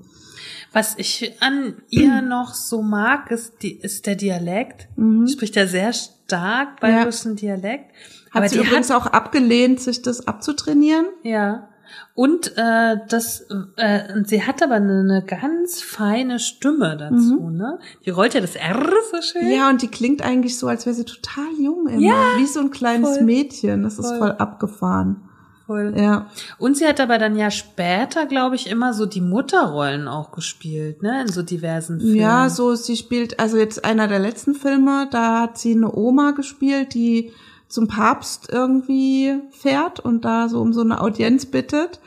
[0.72, 4.88] Was ich an ihr noch so mag, ist, die, ist der Dialekt.
[4.98, 5.28] Mhm.
[5.28, 7.56] Spricht ja sehr stark bayerischen ja.
[7.56, 7.92] Dialekt.
[8.32, 11.06] Hat aber sie übrigens hat, auch abgelehnt, sich das abzutrainieren.
[11.24, 11.68] Ja.
[12.14, 17.58] Und äh, das, äh, sie hat aber eine, eine ganz feine Stimme dazu, mhm.
[17.58, 17.80] ne?
[18.06, 19.52] Die rollt ja das R so schön.
[19.52, 22.02] Ja, und die klingt eigentlich so, als wäre sie total jung immer.
[22.02, 23.84] Ja, wie so ein kleines voll, Mädchen.
[23.84, 24.06] Das voll.
[24.06, 25.24] ist voll abgefahren.
[25.66, 25.94] Voll.
[25.98, 26.28] Ja.
[26.58, 31.02] Und sie hat aber dann ja später, glaube ich, immer so die Mutterrollen auch gespielt,
[31.02, 31.22] ne?
[31.22, 32.16] In so diversen Filmen.
[32.16, 36.32] Ja, so sie spielt, also jetzt einer der letzten Filme, da hat sie eine Oma
[36.32, 37.32] gespielt, die
[37.72, 42.00] zum Papst irgendwie fährt und da so um so eine Audienz bittet.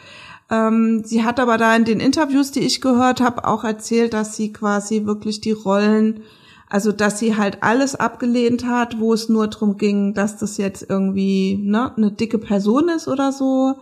[0.50, 4.36] Ähm, sie hat aber da in den Interviews, die ich gehört habe, auch erzählt, dass
[4.36, 6.22] sie quasi wirklich die Rollen,
[6.68, 10.86] also dass sie halt alles abgelehnt hat, wo es nur drum ging, dass das jetzt
[10.88, 13.76] irgendwie ne, eine dicke Person ist oder so.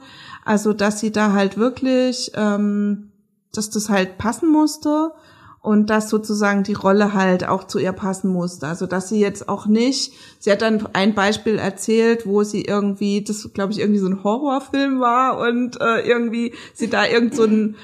[0.45, 3.11] Also dass sie da halt wirklich, ähm,
[3.53, 5.12] dass das halt passen musste
[5.62, 8.66] und dass sozusagen die Rolle halt auch zu ihr passen musste.
[8.66, 13.22] Also dass sie jetzt auch nicht, sie hat dann ein Beispiel erzählt, wo sie irgendwie,
[13.22, 17.44] das glaube ich irgendwie so ein Horrorfilm war und äh, irgendwie sie da irgend so
[17.44, 17.77] ein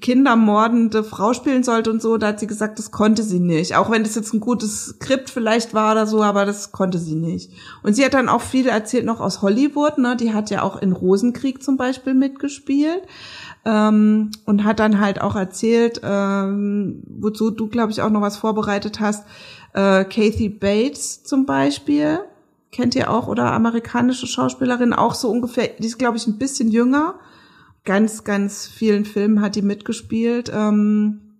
[0.00, 3.76] kindermordende Frau spielen sollte und so, da hat sie gesagt, das konnte sie nicht.
[3.76, 7.14] Auch wenn das jetzt ein gutes Skript vielleicht war oder so, aber das konnte sie
[7.14, 7.50] nicht.
[7.82, 10.16] Und sie hat dann auch viel erzählt noch aus Hollywood, ne?
[10.16, 13.02] Die hat ja auch in Rosenkrieg zum Beispiel mitgespielt
[13.64, 18.36] ähm, und hat dann halt auch erzählt, ähm, wozu du, glaube ich, auch noch was
[18.36, 19.24] vorbereitet hast,
[19.74, 22.20] äh, Kathy Bates zum Beispiel,
[22.70, 26.70] kennt ihr auch, oder amerikanische Schauspielerin, auch so ungefähr, die ist, glaube ich, ein bisschen
[26.70, 27.14] jünger,
[27.84, 30.50] ganz, ganz vielen Filmen hat die mitgespielt.
[30.54, 31.32] Ähm,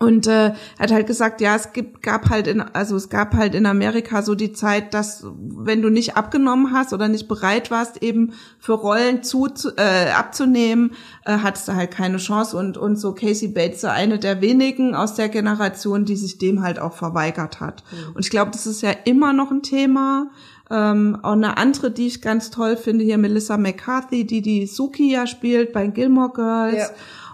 [0.00, 3.54] und äh, hat halt gesagt, ja, es gibt, gab halt in, also es gab halt
[3.54, 8.02] in Amerika so die Zeit, dass wenn du nicht abgenommen hast oder nicht bereit warst,
[8.02, 10.92] eben für Rollen zu, äh, abzunehmen,
[11.26, 12.56] äh, hattest du halt keine Chance.
[12.56, 16.78] Und und so Casey Bates, eine der wenigen aus der Generation, die sich dem halt
[16.78, 17.84] auch verweigert hat.
[17.92, 18.14] Mhm.
[18.14, 20.30] Und ich glaube, das ist ja immer noch ein Thema.
[20.70, 25.12] Ähm, auch eine andere, die ich ganz toll finde, hier Melissa McCarthy, die die Suki
[25.12, 26.76] ja spielt bei Gilmore Girls.
[26.76, 26.88] Ja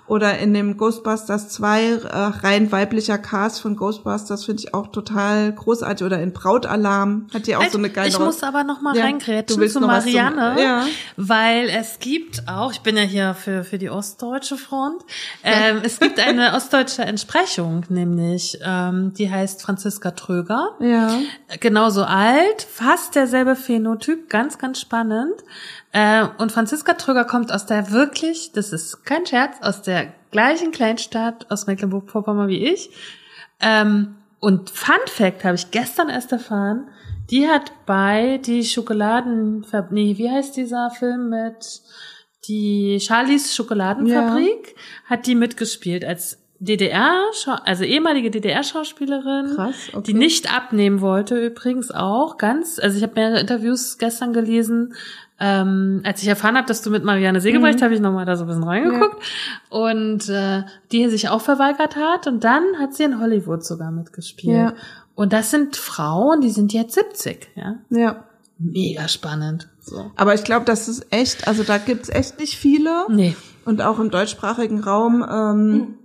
[0.08, 1.96] Oder in dem Ghostbusters 2 äh,
[2.44, 6.06] rein weiblicher Cast von Ghostbusters finde ich auch total großartig.
[6.06, 9.04] Oder in Brautalarm hat die auch so eine geile Ich muss aber noch mal Ja,
[9.04, 10.84] reingrätschen zu was zum- Marianne, ja.
[11.16, 15.02] weil es gibt auch, ich bin ja hier für, für die ostdeutsche Front,
[15.42, 20.70] ähm, es gibt eine ostdeutsche Entsprechung, nämlich, ähm, die heißt Franziska Tröger.
[20.80, 21.10] Ja.
[21.60, 25.32] genauso alt, fast derselbe Phänotyp, ganz, ganz spannend.
[25.96, 30.70] Äh, und Franziska Tröger kommt aus der wirklich, das ist kein Scherz, aus der gleichen
[30.70, 32.90] Kleinstadt aus Mecklenburg-Vorpommern wie ich.
[33.60, 36.88] Ähm, und Fun Fact habe ich gestern erst erfahren,
[37.30, 41.80] die hat bei die Schokoladen, nee, wie heißt dieser Film mit
[42.46, 47.22] die Charlies Schokoladenfabrik, hat die mitgespielt als DDR,
[47.64, 50.02] also ehemalige DDR-Schauspielerin, okay.
[50.06, 52.78] die nicht abnehmen wollte übrigens auch ganz.
[52.78, 54.94] Also ich habe mehrere Interviews gestern gelesen.
[55.38, 58.44] Ähm, als ich erfahren habe, dass du mit Marianne Segebrecht, habe ich nochmal da so
[58.44, 59.22] ein bisschen reingeguckt
[59.68, 64.56] und äh, die sich auch verweigert hat und dann hat sie in Hollywood sogar mitgespielt.
[64.56, 64.74] Ja.
[65.14, 67.76] Und das sind Frauen, die sind jetzt 70, ja.
[67.90, 68.24] Ja.
[68.58, 69.68] Mega spannend.
[69.80, 70.10] So.
[70.16, 73.04] Aber ich glaube, das ist echt, also da gibt's echt nicht viele.
[73.10, 73.36] Nee.
[73.66, 75.98] Und auch im deutschsprachigen Raum, ähm,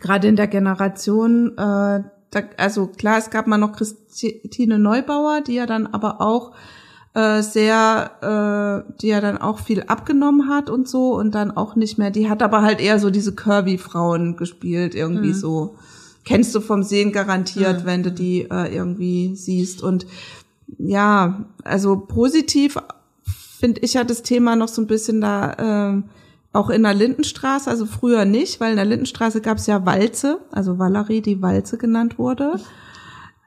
[0.00, 5.54] gerade in der Generation, äh, da, also klar, es gab mal noch Christine Neubauer, die
[5.54, 6.52] ja dann aber auch
[7.14, 11.74] äh, sehr, äh, die ja dann auch viel abgenommen hat und so und dann auch
[11.74, 15.76] nicht mehr, die hat aber halt eher so diese Curvy-Frauen gespielt, irgendwie so.
[16.24, 19.82] Kennst du vom Sehen garantiert, wenn du die äh, irgendwie siehst.
[19.82, 20.06] Und
[20.78, 22.76] ja, also positiv
[23.58, 26.04] finde ich ja das Thema noch so ein bisschen da ähm,
[26.52, 30.38] auch in der Lindenstraße, also früher nicht, weil in der Lindenstraße gab es ja Walze,
[30.50, 32.54] also Valerie, die Walze genannt wurde.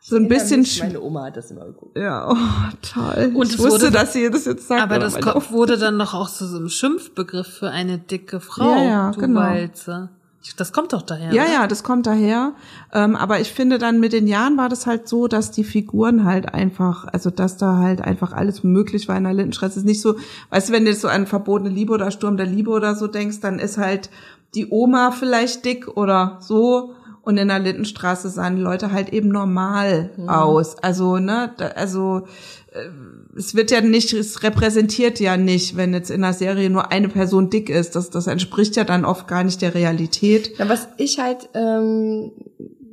[0.06, 1.98] So ein bisschen sch- Meine Oma hat das immer geguckt.
[1.98, 2.36] ja, oh,
[2.82, 3.32] toll.
[3.36, 4.82] Und ich es wusste, wurde- dass sie das jetzt sagt.
[4.82, 5.16] Aber das
[5.52, 9.20] wurde dann doch auch zu so einem Schimpfbegriff für eine dicke Frau, Ja, ja, du
[9.22, 9.40] genau.
[9.40, 10.10] Walze.
[10.58, 11.34] Das kommt doch daher.
[11.34, 11.54] Ja, oder?
[11.54, 12.54] ja, das kommt daher.
[12.92, 16.26] Ähm, aber ich finde dann mit den Jahren war das halt so, dass die Figuren
[16.26, 19.72] halt einfach, also dass da halt einfach alles möglich war in der Lindenstraße.
[19.72, 20.16] Es ist nicht so,
[20.50, 23.08] weißt du, wenn du jetzt so an verbotene Liebe oder Sturm der Liebe oder so
[23.08, 24.10] denkst, dann ist halt
[24.54, 26.94] die Oma vielleicht dick oder so.
[27.22, 30.78] Und in der Lindenstraße sahen die Leute halt eben normal aus.
[30.80, 32.28] Also, ne, da, also
[32.74, 32.90] äh,
[33.36, 37.10] es wird ja nicht, es repräsentiert ja nicht, wenn jetzt in einer Serie nur eine
[37.10, 37.96] Person dick ist.
[37.96, 40.54] Das, das entspricht ja dann oft gar nicht der Realität.
[40.58, 42.32] Na, was ich halt ähm,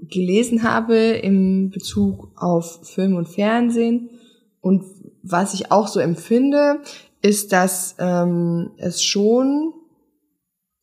[0.08, 4.10] gelesen habe im Bezug auf Film und Fernsehen
[4.60, 4.84] und
[5.22, 6.80] was ich auch so empfinde,
[7.22, 9.74] ist, dass ähm, es schon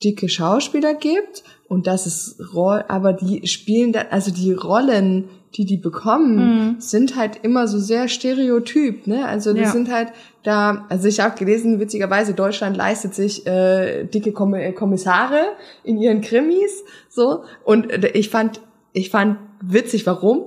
[0.03, 5.25] dicke Schauspieler gibt und dass es Roll, aber die spielen da, also die Rollen,
[5.55, 9.25] die die bekommen, sind halt immer so sehr stereotyp, ne?
[9.25, 9.71] Also die Ja.
[9.71, 10.09] sind halt
[10.43, 15.41] da, also ich habe gelesen, witzigerweise Deutschland leistet sich äh, dicke äh, Kommissare
[15.83, 18.61] in ihren Krimis, so und äh, ich fand,
[18.93, 20.43] ich fand witzig, warum,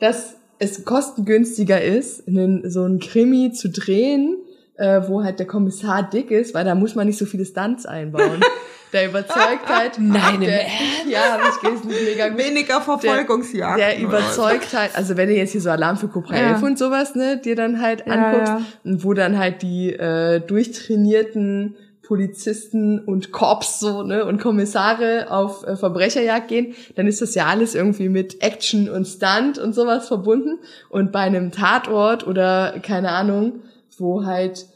[0.00, 4.36] dass es kostengünstiger ist, einen, so einen Krimi zu drehen,
[4.76, 7.84] äh, wo halt der Kommissar dick ist, weil da muss man nicht so viele Stunts
[7.86, 8.40] einbauen.
[8.94, 9.92] Der überzeugt halt.
[9.98, 11.06] Nein, im der, Ernst?
[11.08, 12.38] Ja, hab ich gelesen, mega gut.
[12.38, 13.78] Weniger Verfolgungsjagd.
[13.80, 16.52] Der überzeugt halt, also wenn du jetzt hier so Alarm für Cobra Ja.
[16.52, 18.62] 11 und sowas, ne, dir dann halt Ja, anguckst, ja.
[18.84, 25.66] und wo dann halt die äh, durchtrainierten Polizisten und Cops so, ne, und Kommissare auf
[25.66, 30.06] äh, Verbrecherjagd gehen, dann ist das ja alles irgendwie mit Action und Stunt und sowas
[30.06, 30.58] verbunden.
[30.88, 33.62] Und bei einem Tatort oder keine Ahnung,
[33.98, 34.66] wo halt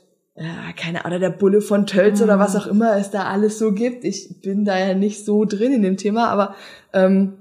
[0.40, 3.72] ja, keine Ahnung, der Bulle von Tölz oder was auch immer es da alles so
[3.72, 4.04] gibt.
[4.04, 6.54] Ich bin da ja nicht so drin in dem Thema, aber
[6.92, 7.34] ähm,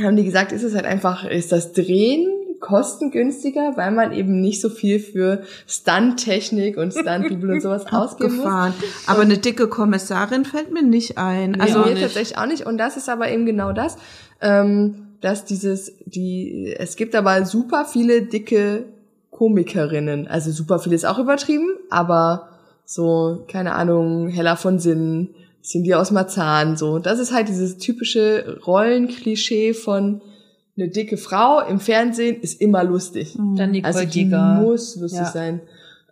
[0.00, 4.60] haben die gesagt, ist es halt einfach, ist das Drehen kostengünstiger, weil man eben nicht
[4.60, 8.44] so viel für Stunt-Technik und Stunt-Double und sowas ausgeben muss.
[8.44, 8.74] gefahren.
[9.06, 11.60] Aber eine dicke Kommissarin fällt mir nicht ein.
[11.60, 12.02] Also auch mir nicht.
[12.02, 12.66] tatsächlich auch nicht.
[12.66, 13.96] Und das ist aber eben genau das,
[14.40, 18.84] ähm, dass dieses, die, es gibt aber super viele dicke
[19.40, 20.28] Komikerinnen.
[20.28, 22.48] Also super viel ist auch übertrieben, aber
[22.84, 25.30] so, keine Ahnung, Hella von Sinn,
[25.62, 26.98] Cindy aus Marzahn, so.
[26.98, 30.20] Das ist halt dieses typische Rollenklischee von
[30.76, 33.34] eine dicke Frau im Fernsehen ist immer lustig.
[33.56, 34.60] Dann Nicole Also die Giger.
[34.60, 35.30] muss lustig Ja.
[35.32, 35.60] sein.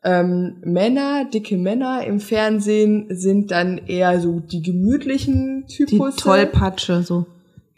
[0.05, 6.17] Ähm, Männer, dicke Männer im Fernsehen sind dann eher so die gemütlichen die Typus.
[6.17, 7.27] Tollpatsche, so.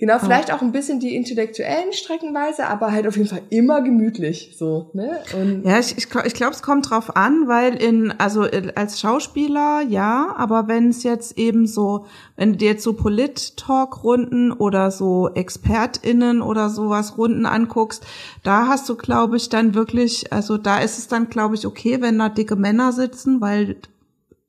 [0.00, 4.54] Genau, vielleicht auch ein bisschen die intellektuellen streckenweise, aber halt auf jeden Fall immer gemütlich,
[4.58, 5.18] so, ne?
[5.38, 8.72] Und Ja, ich, ich, glaub- ich glaube, es kommt drauf an, weil in, also äh,
[8.76, 14.52] als Schauspieler ja, aber wenn es jetzt eben so, wenn du dir jetzt so Polit-Talk-Runden
[14.52, 18.04] oder so ExpertInnen oder sowas Runden anguckst,
[18.42, 22.00] da hast du, glaube ich, dann wirklich, also da ist es dann, glaube ich, okay,
[22.00, 23.76] wenn da dicke Männer sitzen, weil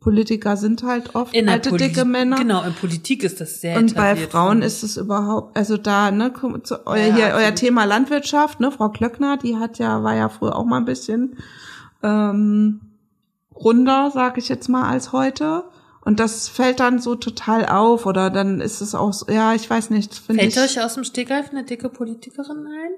[0.02, 2.36] Politiker sind halt oft In alte, Poli- dicke Männer.
[2.38, 6.34] Genau, in Politik ist das sehr Und bei Frauen ist es überhaupt, also da, ne,
[6.64, 7.54] zu, euer, Ja, hier, euer.
[7.56, 11.38] Thema Landwirtschaft, ne, Frau Klöckner, die hat ja, war ja früher auch mal ein bisschen
[12.04, 12.82] ähm,
[13.56, 15.66] runder, sag ich jetzt mal, als heute.
[16.04, 19.70] Und das fällt dann so total auf, oder dann ist es auch so, ja, ich
[19.70, 20.78] weiß nicht, finde Fällt ich.
[20.78, 22.92] euch aus dem Stegreif eine dicke Politikerin ein?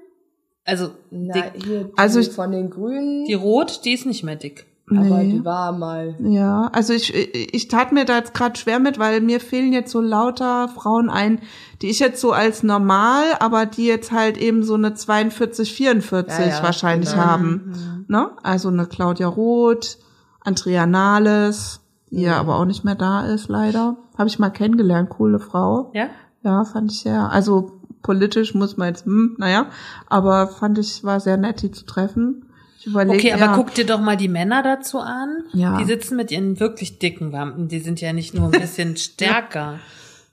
[0.64, 4.36] Also, Na, dick, hier Also ich- von den Grünen, die Rot, die ist nicht mehr
[4.36, 4.64] dick.
[4.90, 5.32] Aber Nee.
[5.32, 6.14] die war mal.
[6.18, 9.90] Ja, also ich, ich tat mir da jetzt gerade schwer mit, weil mir fehlen jetzt
[9.90, 11.40] so lauter Frauen ein,
[11.80, 16.38] die ich jetzt so als normal, aber die jetzt halt eben so eine 42, 44
[16.38, 17.22] Ja, ja, wahrscheinlich genau.
[17.22, 18.04] haben.
[18.08, 18.30] Ne?
[18.42, 19.98] Also eine Claudia Roth,
[20.40, 23.96] Andrea Nahles, die ja aber auch nicht mehr da ist, leider.
[24.18, 25.90] Habe ich mal kennengelernt, coole Frau.
[25.94, 26.08] Ja?
[26.42, 27.30] Ja, fand ich sehr.
[27.30, 29.66] Also politisch muss man jetzt, hm, naja,
[30.08, 32.43] aber fand ich, war sehr nett, die zu treffen.
[32.84, 35.44] Ich überlege, Okay, aber ja, guck dir doch mal die Männer dazu an.
[35.54, 35.78] Ja.
[35.78, 37.68] Die sitzen mit ihren wirklich dicken Wampen.
[37.68, 39.78] Die sind ja nicht nur ein bisschen stärker.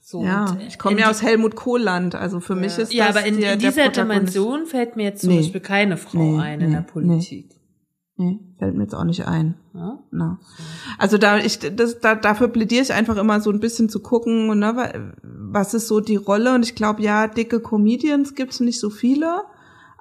[0.02, 3.16] So, Ja, ich komme in ja aus Helmut Kohl-Land, also für mich ist Ja, das
[3.18, 3.88] aber in, der, in dieser.
[3.90, 5.38] Dimension fällt mir jetzt zum Nee.
[5.38, 7.56] Beispiel keine Frau Nee, ein in nee, der Politik.
[8.18, 9.56] Nee, fällt mir jetzt auch nicht ein.
[9.74, 10.00] Ja?
[10.12, 10.40] Na.
[10.98, 14.48] Also da ich das da, dafür plädiere ich einfach immer so ein bisschen zu gucken,
[14.60, 14.92] ne, wa-
[15.24, 19.44] was ist so die Rolle und ich glaube ja, dicke Comedians gibt's nicht so viele,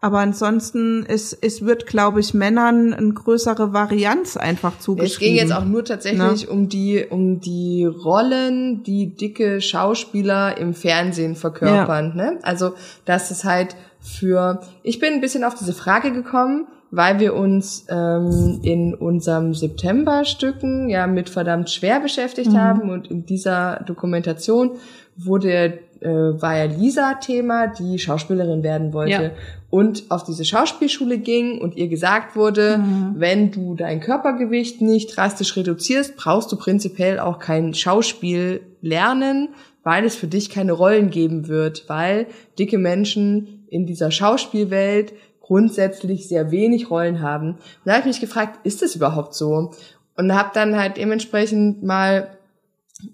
[0.01, 5.35] aber ansonsten es es wird glaube ich Männern eine größere Varianz einfach Es zugeschrieben.
[5.35, 11.37] ging jetzt auch nur tatsächlich um die um die Rollen, die dicke Schauspieler im Fernsehen
[11.37, 12.17] verkörpern.
[12.17, 12.39] Ne?
[12.43, 12.73] Also
[13.05, 14.61] das ist halt für.
[14.83, 20.89] Ich bin ein bisschen auf diese Frage gekommen, weil wir uns ähm, in unserem September-Stücken
[20.89, 24.73] ja mit verdammt schwer beschäftigt haben und in dieser Dokumentation
[25.17, 29.31] wurde äh, war ja Lisa Thema, die Schauspielerin werden wollte Ja.
[29.71, 32.83] Und auf diese Schauspielschule ging und ihr gesagt wurde,
[33.15, 39.51] wenn du dein Körpergewicht nicht drastisch reduzierst, brauchst du prinzipiell auch kein Schauspiel lernen,
[39.85, 42.27] weil es für dich keine Rollen geben wird, weil
[42.59, 47.53] dicke Menschen in dieser Schauspielwelt grundsätzlich sehr wenig Rollen haben.
[47.53, 49.73] Und da habe ich mich gefragt, ist das überhaupt so?
[50.17, 52.39] Und habe dann halt dementsprechend mal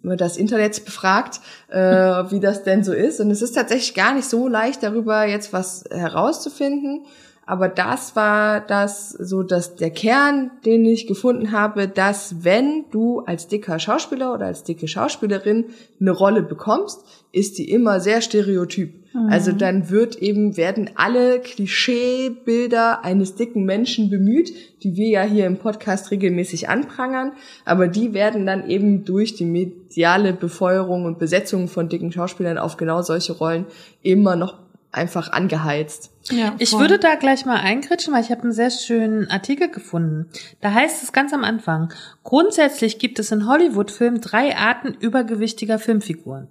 [0.03, 3.20] das Internet befragt, äh, wie das denn so ist.
[3.20, 7.07] Und es ist tatsächlich gar nicht so leicht, darüber jetzt was herauszufinden.
[7.49, 13.20] Aber das war das so, dass der Kern, den ich gefunden habe, dass wenn du
[13.20, 15.66] als dicker Schauspieler oder als dicke Schauspielerin
[16.01, 17.05] eine Rolle bekommst,
[17.37, 18.94] ist die immer sehr stereotyp.
[19.31, 25.46] Also dann wird eben, werden alle Klischeebilder eines dicken Menschen bemüht, die wir ja hier
[25.46, 27.33] im Podcast regelmäßig anprangern,
[27.64, 32.77] aber die werden dann eben durch die mediale Befeuerung und Besetzung von dicken Schauspielern auf
[32.77, 33.64] genau solche Rollen
[34.03, 34.59] immer noch
[34.92, 36.11] einfach angeheizt.
[36.31, 40.29] ja, Ich würde da gleich mal eingritschen, weil ich habe einen sehr schönen Artikel gefunden.
[40.61, 46.49] Da heißt es ganz am Anfang, grundsätzlich gibt es in Hollywood-Filmen drei Arten übergewichtiger Filmfiguren.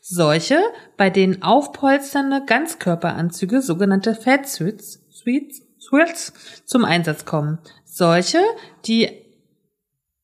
[0.00, 0.58] Solche,
[0.96, 6.32] bei denen aufpolsternde Ganzkörperanzüge, sogenannte Fatsuits, Suits, Suits,
[6.64, 7.58] zum Einsatz kommen.
[7.84, 8.38] Solche,
[8.86, 9.08] die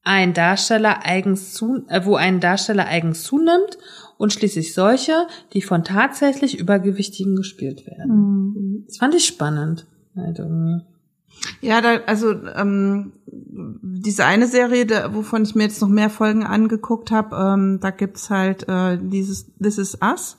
[0.02, 3.78] ein Darsteller eigens zu, äh, wo ein Darsteller eigens zunimmt
[4.18, 8.84] und schließlich solche, die von tatsächlich Übergewichtigen gespielt werden.
[8.86, 9.86] Das fand ich spannend.
[10.16, 10.84] Halt irgendwie.
[11.60, 16.44] Ja, da, also ähm, diese eine Serie, da, wovon ich mir jetzt noch mehr Folgen
[16.44, 20.36] angeguckt habe, ähm, da gibt's halt äh, dieses This Is Us.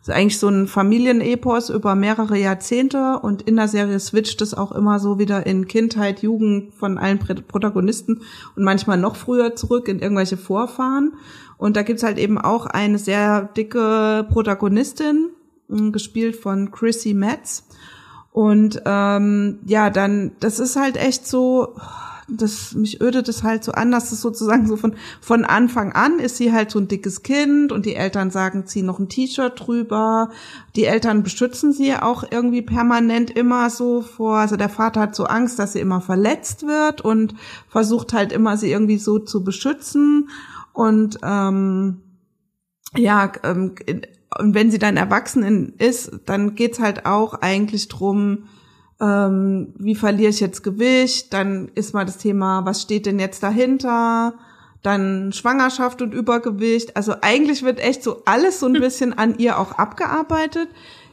[0.00, 4.52] Das ist eigentlich so ein Familienepos über mehrere Jahrzehnte und in der Serie switcht es
[4.52, 8.22] auch immer so wieder in Kindheit, Jugend von allen Protagonisten
[8.56, 11.12] und manchmal noch früher zurück in irgendwelche Vorfahren.
[11.56, 15.30] Und da gibt's halt eben auch eine sehr dicke Protagonistin,
[15.68, 17.64] gespielt von Chrissy Metz.
[18.32, 21.76] Und ähm, ja, dann, das ist halt echt so,
[22.28, 26.18] das mich ödet es halt so an, dass es sozusagen so von von Anfang an
[26.18, 29.52] ist sie halt so ein dickes Kind und die Eltern sagen, zieh noch ein T-Shirt
[29.66, 30.30] drüber.
[30.76, 35.24] Die Eltern beschützen sie auch irgendwie permanent immer so vor, also der Vater hat so
[35.24, 37.34] Angst, dass sie immer verletzt wird und
[37.68, 40.30] versucht halt immer sie irgendwie so zu beschützen
[40.72, 42.00] und ähm,
[42.96, 43.74] ja, ähm,
[44.38, 48.44] und wenn sie dann erwachsen ist, dann geht's halt auch eigentlich drum,
[49.00, 51.32] ähm, wie verliere ich jetzt Gewicht?
[51.32, 54.34] Dann ist mal das Thema, was steht denn jetzt dahinter?
[54.82, 56.96] Dann Schwangerschaft und Übergewicht.
[56.96, 60.68] Also eigentlich wird echt so alles so ein bisschen an ihr auch abgearbeitet.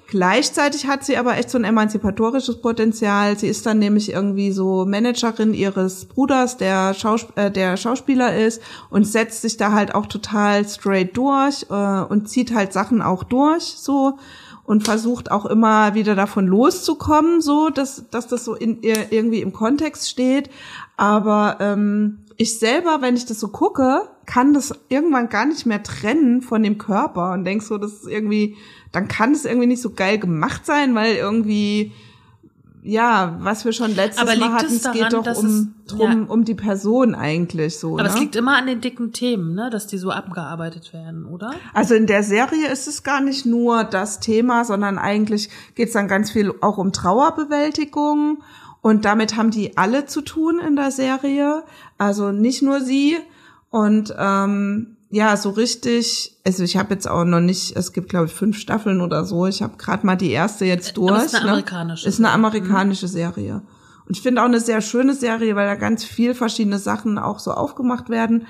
[0.10, 3.38] Gleichzeitig hat sie aber echt so ein emanzipatorisches Potenzial.
[3.38, 8.60] Sie ist dann nämlich irgendwie so Managerin ihres Bruders, der, Schaus äh, der Schauspieler ist
[8.90, 13.24] und setzt sich da halt auch total straight durch äh, und zieht halt Sachen auch
[13.24, 14.18] durch so
[14.64, 19.54] und versucht auch immer wieder davon loszukommen, so dass, dass das so in irgendwie im
[19.54, 20.50] Kontext steht.
[20.98, 25.84] Aber ähm, ich selber, wenn ich das so gucke, kann das irgendwann gar nicht mehr
[25.84, 28.56] trennen von dem Körper und denk so, das ist irgendwie,
[28.92, 31.92] dann kann es irgendwie nicht so geil gemacht sein, weil irgendwie
[32.82, 36.24] ja, was wir schon letztes Aber Mal hatten, es daran, geht doch um, es- drum,
[36.24, 36.34] ja.
[36.34, 37.94] um die Person eigentlich so.
[37.94, 38.10] Aber ne?
[38.10, 41.54] es liegt immer an den dicken Themen, ne, dass die so abgearbeitet werden, oder?
[41.74, 45.94] Also in der Serie ist es gar nicht nur das Thema, sondern eigentlich geht es
[45.94, 48.44] dann ganz viel auch um Trauerbewältigung.
[48.82, 51.64] Und damit haben die alle zu tun in der Serie.
[51.98, 53.18] Also nicht nur sie.
[53.70, 58.28] Und ähm, ja, so richtig, also ich habe jetzt auch noch nicht, es gibt glaube
[58.28, 59.48] ich fünf Staffeln oder so.
[59.48, 61.12] Ich habe gerade mal die erste jetzt durch.
[61.12, 61.52] Aber es ist eine ne?
[61.52, 62.34] amerikanische Ist eine Serie.
[62.36, 63.62] amerikanische Serie.
[64.06, 67.40] Und ich finde auch eine sehr schöne Serie, weil da ganz viel verschiedene Sachen auch
[67.40, 68.46] so aufgemacht werden.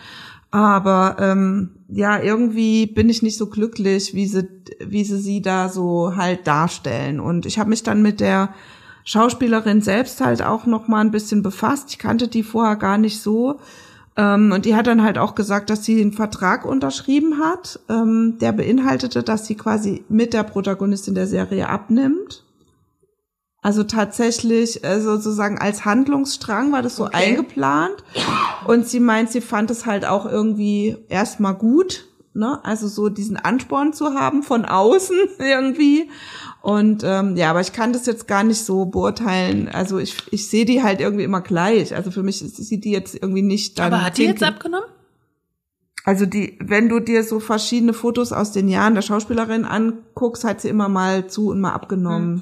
[0.51, 4.47] Aber ähm, ja, irgendwie bin ich nicht so glücklich, wie sie,
[4.79, 7.19] wie sie sie da so halt darstellen.
[7.19, 8.53] Und ich habe mich dann mit der
[9.05, 11.91] Schauspielerin selbst halt auch noch mal ein bisschen befasst.
[11.91, 13.59] Ich kannte die vorher gar nicht so.
[14.19, 18.37] Ähm, und die hat dann halt auch gesagt, dass sie einen Vertrag unterschrieben hat, ähm,
[18.41, 22.43] der beinhaltete, dass sie quasi mit der Protagonistin der Serie abnimmt.
[23.61, 27.29] Also tatsächlich äh, sozusagen als Handlungsstrang war das so Okay.
[27.29, 27.95] eingeplant.
[28.67, 32.59] Und sie meint, sie fand es halt auch irgendwie erstmal gut, ne?
[32.63, 36.09] Also so diesen Ansporn zu haben von außen irgendwie.
[36.61, 39.69] Und ähm, ja, aber ich kann das jetzt gar nicht so beurteilen.
[39.69, 41.95] Also ich, ich sehe die halt irgendwie immer gleich.
[41.95, 43.93] Also für mich ist, sieht die jetzt irgendwie nicht dann.
[43.93, 44.89] Aber hat die jetzt abgenommen?
[46.09, 50.59] also die, wenn du dir so verschiedene Fotos aus den Jahren der Schauspielerin anguckst, hat
[50.59, 52.41] sie immer mal zu und mal abgenommen.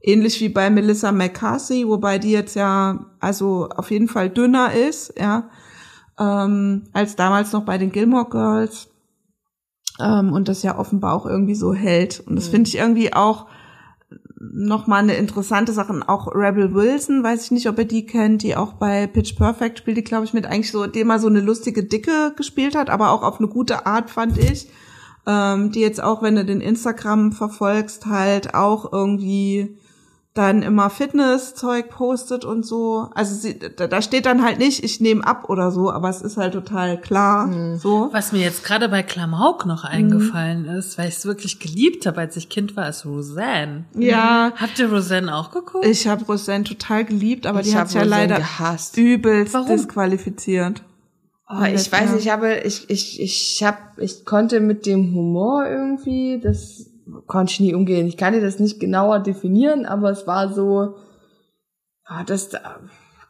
[0.00, 5.12] Ähnlich wie bei Melissa McCarthy, wobei die jetzt ja also auf jeden Fall dünner ist,
[5.18, 5.50] ja,
[6.18, 8.88] ähm, als damals noch bei den Gilmore Girls.
[10.02, 12.22] Ähm, und das ja offenbar auch irgendwie so hält.
[12.26, 13.46] Und das finde ich irgendwie auch
[14.38, 15.92] noch mal eine interessante Sache.
[15.92, 19.36] Und Auch Rebel Wilson, weiß ich nicht, ob ihr die kennt, die auch bei Pitch
[19.36, 22.74] Perfect spielt, die glaube ich mit eigentlich so, die immer so eine lustige Dicke gespielt
[22.74, 24.68] hat, aber auch auf eine gute Art fand ich.
[25.24, 29.78] Ähm, die jetzt auch, wenn du den Instagram verfolgst, halt auch irgendwie
[30.34, 33.10] dann immer Fitnesszeug postet und so.
[33.14, 36.22] Also sie, da, da steht dann halt nicht, ich nehme ab oder so, aber es
[36.22, 37.50] ist halt total klar.
[37.78, 38.08] So.
[38.12, 42.20] Was mir jetzt gerade bei Klamauk noch eingefallen ist, weil ich es wirklich geliebt habe,
[42.20, 43.84] als ich Kind war, ist Roseanne.
[43.94, 45.84] Ja, Habt ihr Roseanne auch geguckt?
[45.84, 48.96] ich habe Roseanne total geliebt, aber Ich die hab hat's ja leider gehasst.
[48.96, 49.68] übelst Warum?
[49.68, 50.82] disqualifiziert.
[51.46, 55.66] Oh, ich weiß nicht, ich habe, ich, ich, ich hab, ich konnte mit dem Humor
[55.66, 56.86] irgendwie, das
[57.26, 58.06] konnte ich nie umgehen.
[58.06, 60.96] Ich kann dir das nicht genauer definieren, aber es war so,
[62.04, 62.50] ah, das,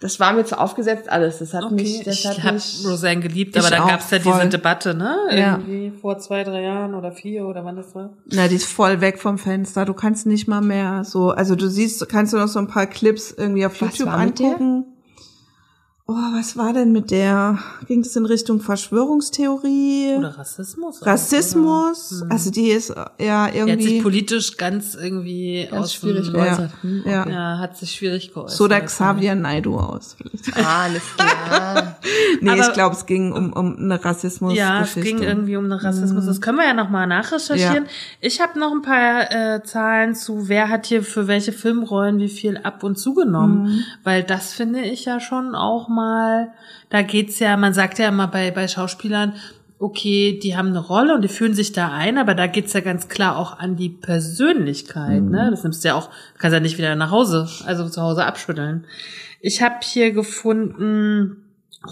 [0.00, 1.38] das war mir zu aufgesetzt alles.
[1.38, 4.32] Das hat mich, das ich hat habe mich, Roseanne geliebt, aber dann gab's ja voll.
[4.32, 5.16] diese Debatte, ne?
[5.30, 5.58] Ja.
[5.58, 8.16] Irgendwie vor zwei, drei Jahren oder vier oder wann das war.
[8.26, 9.84] Na, die ist voll weg vom Fenster.
[9.84, 12.86] Du kannst nicht mal mehr so, also du siehst, kannst du noch so ein paar
[12.86, 14.46] Clips irgendwie auf Was YouTube war mit der?
[14.46, 14.86] angucken.
[16.14, 17.58] Oh, was war denn mit der?
[17.88, 20.16] Ging es in Richtung Verschwörungstheorie?
[20.18, 21.04] Oder Rassismus.
[21.06, 22.12] Rassismus?
[22.12, 22.24] oder?
[22.26, 22.32] Hm.
[22.32, 26.26] Also die ist äh, ja Er hat sich irgendwie politisch ganz irgendwie Ganz aus schwierig
[26.26, 26.70] dem, geäußert.
[26.70, 27.28] ja, Hm, ja.
[27.28, 28.56] Ja, hat sich schwierig geäußert.
[28.58, 30.16] so der Xavier Naidu aus.
[30.42, 30.58] Vielleicht.
[30.68, 31.96] ah, alles klar.
[32.40, 34.54] Nee, Aber- ich glaube, es ging um, um eine Rassismus.
[34.56, 36.26] Ja, es ging irgendwie um den Rassismus.
[36.26, 37.84] Das können wir ja nochmal nachrecherchieren.
[37.84, 37.90] Ja.
[38.20, 42.28] Ich habe noch ein paar äh, Zahlen zu, wer hat hier für welche Filmrollen wie
[42.28, 43.84] viel ab und zugenommen.
[44.02, 46.01] Weil das finde ich ja schon auch mal,
[46.90, 49.34] da geht's ja, man sagt ja immer bei, bei Schauspielern,
[49.78, 52.80] okay, die haben eine Rolle und die fühlen sich da ein, aber da geht's ja
[52.80, 55.22] ganz klar auch an die Persönlichkeit.
[55.22, 55.48] Ne?
[55.50, 58.86] Das nimmst du ja auch, kannst ja nicht wieder nach Hause, also zu Hause abschütteln.
[59.40, 61.42] Ich habe hier gefunden,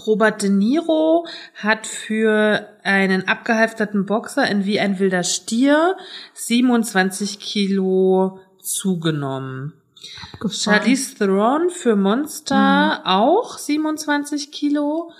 [0.07, 5.97] Robert De Niro hat für einen abgehalfterten Boxer in Wie ein wilder Stier
[6.33, 9.73] 27 Kilo zugenommen.
[10.49, 15.11] Charlize Theron für Monster auch 27 Kilo.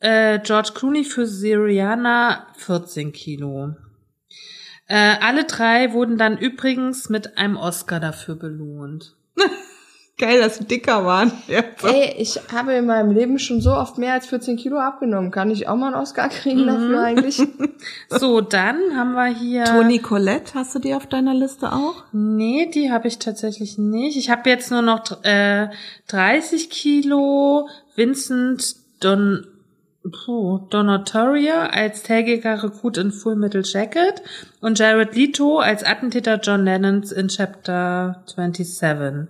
[0.00, 3.74] Äh, George Clooney für Syriana 14 Kilo.
[4.86, 9.17] Äh, alle drei wurden dann übrigens mit einem Oscar dafür belohnt.
[10.18, 11.32] Geil, dass sie dicker waren.
[11.48, 11.86] Ja, so.
[11.88, 15.30] Ey, ich habe in meinem Leben schon so oft mehr als 14 Kilo abgenommen.
[15.30, 17.40] Kann ich auch mal einen Oscar kriegen dafür eigentlich?
[18.10, 19.64] So, dann haben wir hier.
[19.64, 22.02] Toni Collette, hast du die auf deiner Liste auch?
[22.10, 24.16] Nee, die habe ich tatsächlich nicht.
[24.16, 25.68] Ich habe jetzt nur noch äh,
[26.08, 29.46] 30 Kilo Vincent Don
[30.02, 34.22] puh, Donatoria als tägiger Rekrut in Full Metal Jacket
[34.60, 39.28] und Jared Leto als Attentäter John Lennons in Chapter 27.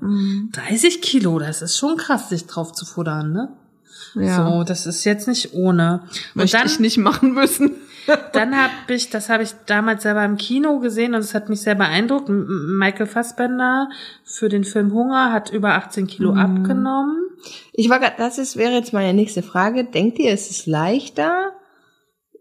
[0.53, 3.49] 30 Kilo, das ist schon krass, sich drauf zu futtern, ne?
[4.15, 4.47] Ja.
[4.47, 6.03] So, das ist jetzt nicht ohne.
[6.35, 7.73] Und Möchte dann ich nicht machen müssen.
[8.33, 11.61] Dann habe ich, das habe ich damals selber im Kino gesehen und es hat mich
[11.61, 12.29] sehr beeindruckt.
[12.29, 13.89] Michael Fassbender
[14.25, 16.39] für den Film Hunger hat über 18 Kilo mhm.
[16.39, 17.17] abgenommen.
[17.73, 19.85] Ich war grad, das ist, wäre jetzt meine nächste Frage.
[19.85, 21.53] Denkt ihr, es ist leichter,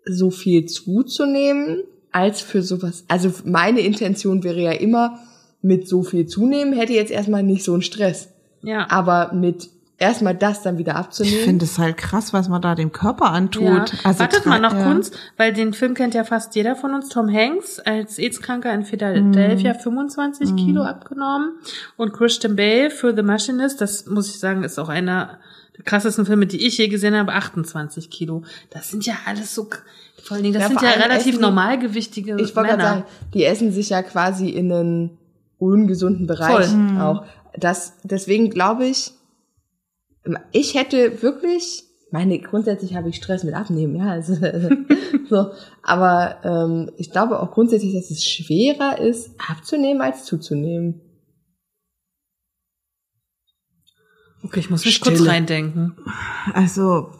[0.05, 3.03] so viel zuzunehmen, als für sowas?
[3.07, 5.19] Also meine Intention wäre ja immer,
[5.61, 8.29] mit so viel zunehmen, hätte jetzt erstmal nicht so einen Stress.
[8.61, 8.89] Ja.
[8.89, 11.37] Aber mit erstmal das dann wieder abzunehmen.
[11.37, 13.63] Ich finde es halt krass, was man da dem Körper antut.
[13.63, 13.85] Ja.
[14.03, 14.83] Also Wartet mal noch ja.
[14.83, 17.09] Kunst, weil den Film kennt ja fast jeder von uns.
[17.09, 19.79] Tom Hanks als AIDS-Kranker in Philadelphia mm.
[19.79, 20.55] 25 mm.
[20.55, 21.53] Kilo abgenommen
[21.95, 25.39] und Christian Bale für The Machinist, das muss ich sagen, ist auch einer
[25.77, 28.43] der krassesten Filme, die ich je gesehen habe, 28 Kilo.
[28.69, 29.67] Das sind ja alles so,
[30.23, 32.79] vor allen Dingen, das ja, sind ja relativ essen, normalgewichtige ich Männer.
[32.79, 35.17] Sagen, die essen sich ja quasi in einen
[35.59, 36.77] ungesunden Bereich Voll.
[36.77, 37.01] Mhm.
[37.01, 37.25] auch.
[37.55, 39.13] Das, deswegen glaube ich,
[40.51, 44.35] ich hätte wirklich, meine, grundsätzlich habe ich Stress mit Abnehmen, ja, also,
[45.29, 45.51] so,
[45.83, 51.01] aber ähm, ich glaube auch grundsätzlich, dass es schwerer ist, abzunehmen als zuzunehmen.
[54.43, 55.17] Okay, ich muss mich Stille.
[55.17, 55.97] kurz reindenken.
[56.53, 57.11] Also,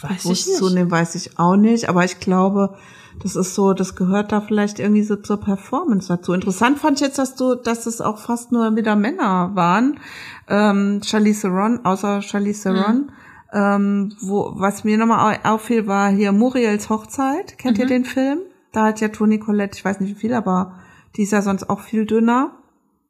[0.00, 0.56] weiß ich nicht.
[0.56, 2.78] zunehmen, weiß ich auch nicht, aber ich glaube,
[3.22, 6.32] das ist so, das gehört da vielleicht irgendwie so zur Performance dazu.
[6.32, 9.98] Interessant fand ich jetzt, dass du, dass es auch fast nur wieder Männer waren.
[10.48, 12.96] Ähm, Charlize Theron, außer Charlize Theron.
[12.96, 13.10] Mhm.
[13.52, 17.56] Ähm, wo, was mir nochmal auffiel, war hier Muriels Hochzeit.
[17.56, 17.82] Kennt mhm.
[17.82, 18.40] ihr den Film?
[18.72, 20.74] Da hat ja Toni Collette, ich weiß nicht wie viel, aber
[21.16, 22.50] die ist ja sonst auch viel dünner.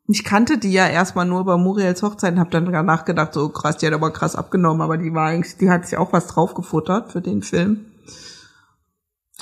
[0.07, 3.79] Ich kannte die ja erstmal nur über Muriels Hochzeit und habe dann nachgedacht, so krass,
[3.79, 7.11] die hat aber krass abgenommen, aber die war eigentlich, die hat sich auch was draufgefuttert
[7.11, 7.87] für den Film.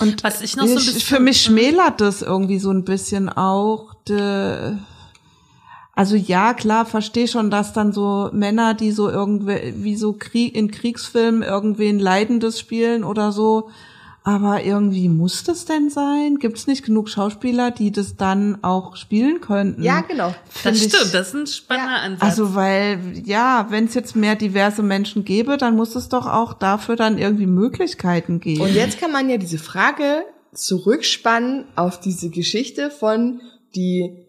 [0.00, 3.28] Und was ich noch so ein bisschen für mich schmälert das irgendwie so ein bisschen
[3.28, 3.94] auch.
[4.08, 4.76] De,
[5.94, 10.54] also ja, klar, verstehe schon, dass dann so Männer, die so irgendwie wie so Krieg
[10.54, 13.68] in Kriegsfilmen irgendwen Leidendes spielen oder so,
[14.24, 16.38] aber irgendwie muss das denn sein?
[16.38, 19.82] Gibt es nicht genug Schauspieler, die das dann auch spielen könnten?
[19.82, 20.34] Ja, genau.
[20.62, 22.02] Das ich, stimmt, das ist ein spannender ja.
[22.02, 22.22] Ansatz.
[22.22, 26.54] Also weil, ja, wenn es jetzt mehr diverse Menschen gäbe, dann muss es doch auch
[26.54, 28.60] dafür dann irgendwie Möglichkeiten geben.
[28.60, 33.40] Und jetzt kann man ja diese Frage zurückspannen auf diese Geschichte von
[33.74, 34.26] die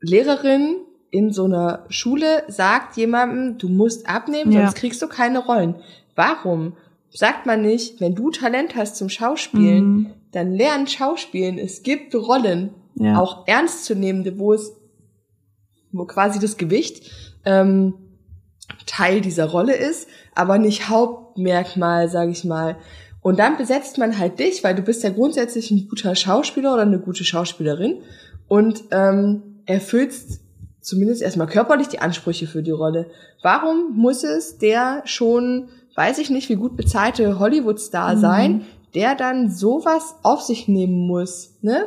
[0.00, 0.76] Lehrerin
[1.10, 4.62] in so einer Schule sagt jemandem, du musst abnehmen, ja.
[4.62, 5.76] sonst kriegst du keine Rollen.
[6.16, 6.74] Warum?
[7.12, 10.10] Sagt man nicht, wenn du Talent hast zum Schauspielen, mhm.
[10.32, 11.58] dann lern Schauspielen.
[11.58, 13.18] Es gibt Rollen, ja.
[13.18, 14.72] auch ernstzunehmende, wo es,
[15.92, 17.10] wo quasi das Gewicht
[17.44, 17.94] ähm,
[18.86, 22.76] Teil dieser Rolle ist, aber nicht Hauptmerkmal, sage ich mal.
[23.20, 26.82] Und dann besetzt man halt dich, weil du bist ja grundsätzlich ein guter Schauspieler oder
[26.82, 27.98] eine gute Schauspielerin
[28.48, 30.40] und ähm, erfüllst
[30.80, 33.10] zumindest erstmal körperlich die Ansprüche für die Rolle.
[33.40, 38.20] Warum muss es der schon weiß ich nicht, wie gut bezahlte Hollywood-Star mhm.
[38.20, 41.86] sein, der dann sowas auf sich nehmen muss, ne?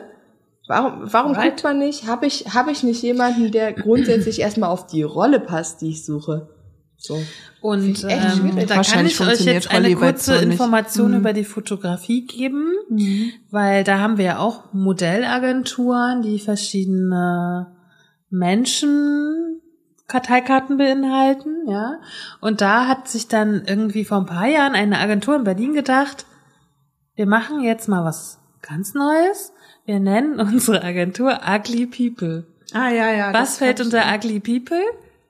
[0.68, 1.52] Warum, warum right.
[1.52, 2.08] guckt man nicht?
[2.08, 6.04] Habe ich, hab ich nicht jemanden, der grundsätzlich erstmal auf die Rolle passt, die ich
[6.04, 6.50] suche?
[6.98, 7.22] So.
[7.62, 11.18] Und ähm, da kann ich euch jetzt eine kurze Information mhm.
[11.18, 13.32] über die Fotografie geben, mhm.
[13.52, 17.76] weil da haben wir ja auch Modellagenturen, die verschiedene
[18.30, 19.62] Menschen
[20.08, 22.00] Karteikarten beinhalten, ja.
[22.40, 26.26] Und da hat sich dann irgendwie vor ein paar Jahren eine Agentur in Berlin gedacht,
[27.16, 29.54] wir machen jetzt mal was ganz Neues.
[29.86, 32.46] Wir nennen unsere Agentur Ugly People.
[32.74, 33.34] Ah, ja, ja.
[33.34, 34.84] Was fällt unter Ugly People?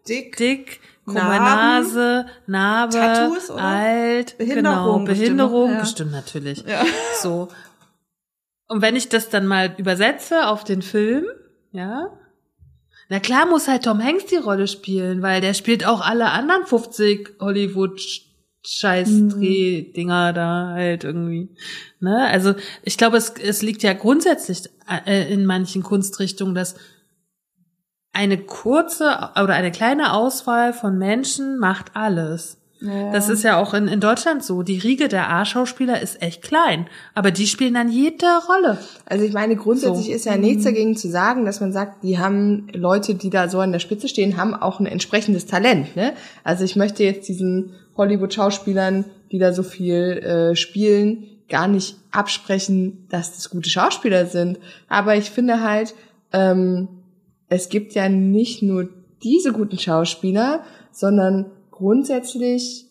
[0.07, 0.35] Dick.
[0.37, 3.63] Dick, krumme Nase, Narbe, Tattoos, oder?
[3.63, 6.19] alt, Behinderung, genau, Behinderung, bestimmt, ja.
[6.19, 6.63] bestimmt natürlich.
[6.67, 6.85] Ja.
[7.21, 7.47] So.
[8.67, 11.25] Und wenn ich das dann mal übersetze auf den Film,
[11.71, 12.09] ja,
[13.09, 16.65] na klar muss halt Tom Hanks die Rolle spielen, weil der spielt auch alle anderen
[16.65, 18.01] 50 Hollywood
[18.67, 21.49] Scheiß-Dreh-Dinger da halt irgendwie.
[21.99, 22.27] Ne?
[22.27, 24.63] Also ich glaube, es, es liegt ja grundsätzlich
[25.05, 26.75] äh, in manchen Kunstrichtungen, dass
[28.11, 32.57] eine kurze oder eine kleine Auswahl von Menschen macht alles.
[32.85, 33.11] Ja.
[33.11, 34.61] Das ist ja auch in, in Deutschland so.
[34.61, 38.77] Die Riege der A-Schauspieler ist echt klein, aber die spielen dann jede Rolle.
[39.05, 40.11] Also ich meine, grundsätzlich so.
[40.11, 40.69] ist ja nichts mhm.
[40.69, 44.07] dagegen zu sagen, dass man sagt, die haben Leute, die da so an der Spitze
[44.07, 45.95] stehen, haben auch ein entsprechendes Talent.
[45.95, 46.13] Ne?
[46.43, 53.07] Also ich möchte jetzt diesen Hollywood-Schauspielern, die da so viel äh, spielen, gar nicht absprechen,
[53.09, 54.59] dass das gute Schauspieler sind.
[54.87, 55.93] Aber ich finde halt,
[56.33, 56.87] ähm,
[57.49, 58.89] es gibt ja nicht nur
[59.23, 62.85] diese guten Schauspieler, sondern grundsätzlich,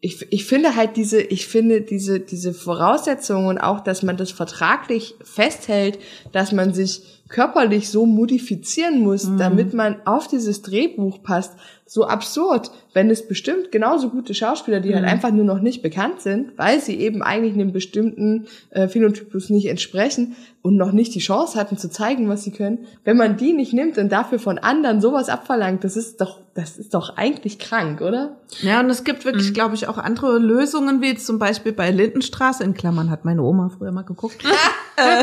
[0.00, 4.30] ich, ich finde halt diese, ich finde diese, diese Voraussetzungen und auch, dass man das
[4.30, 5.98] vertraglich festhält,
[6.32, 9.38] dass man sich körperlich so modifizieren muss, Mhm.
[9.38, 11.54] damit man auf dieses Drehbuch passt.
[11.86, 14.94] So absurd, wenn es bestimmt genauso gute Schauspieler, die Mhm.
[14.96, 19.50] halt einfach nur noch nicht bekannt sind, weil sie eben eigentlich einem bestimmten äh, Phänotypus
[19.50, 22.86] nicht entsprechen und noch nicht die Chance hatten zu zeigen, was sie können.
[23.04, 26.78] Wenn man die nicht nimmt und dafür von anderen sowas abverlangt, das ist doch, das
[26.78, 28.36] ist doch eigentlich krank, oder?
[28.62, 32.64] Ja, und es gibt wirklich, glaube ich, auch andere Lösungen, wie zum Beispiel bei Lindenstraße,
[32.64, 34.42] in Klammern hat meine Oma früher mal geguckt,
[34.96, 35.22] äh,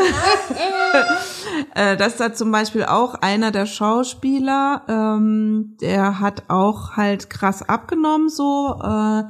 [1.98, 8.30] dass da zum Beispiel auch einer der Schauspieler, ähm, der hat auch halt krass abgenommen
[8.30, 9.24] so äh,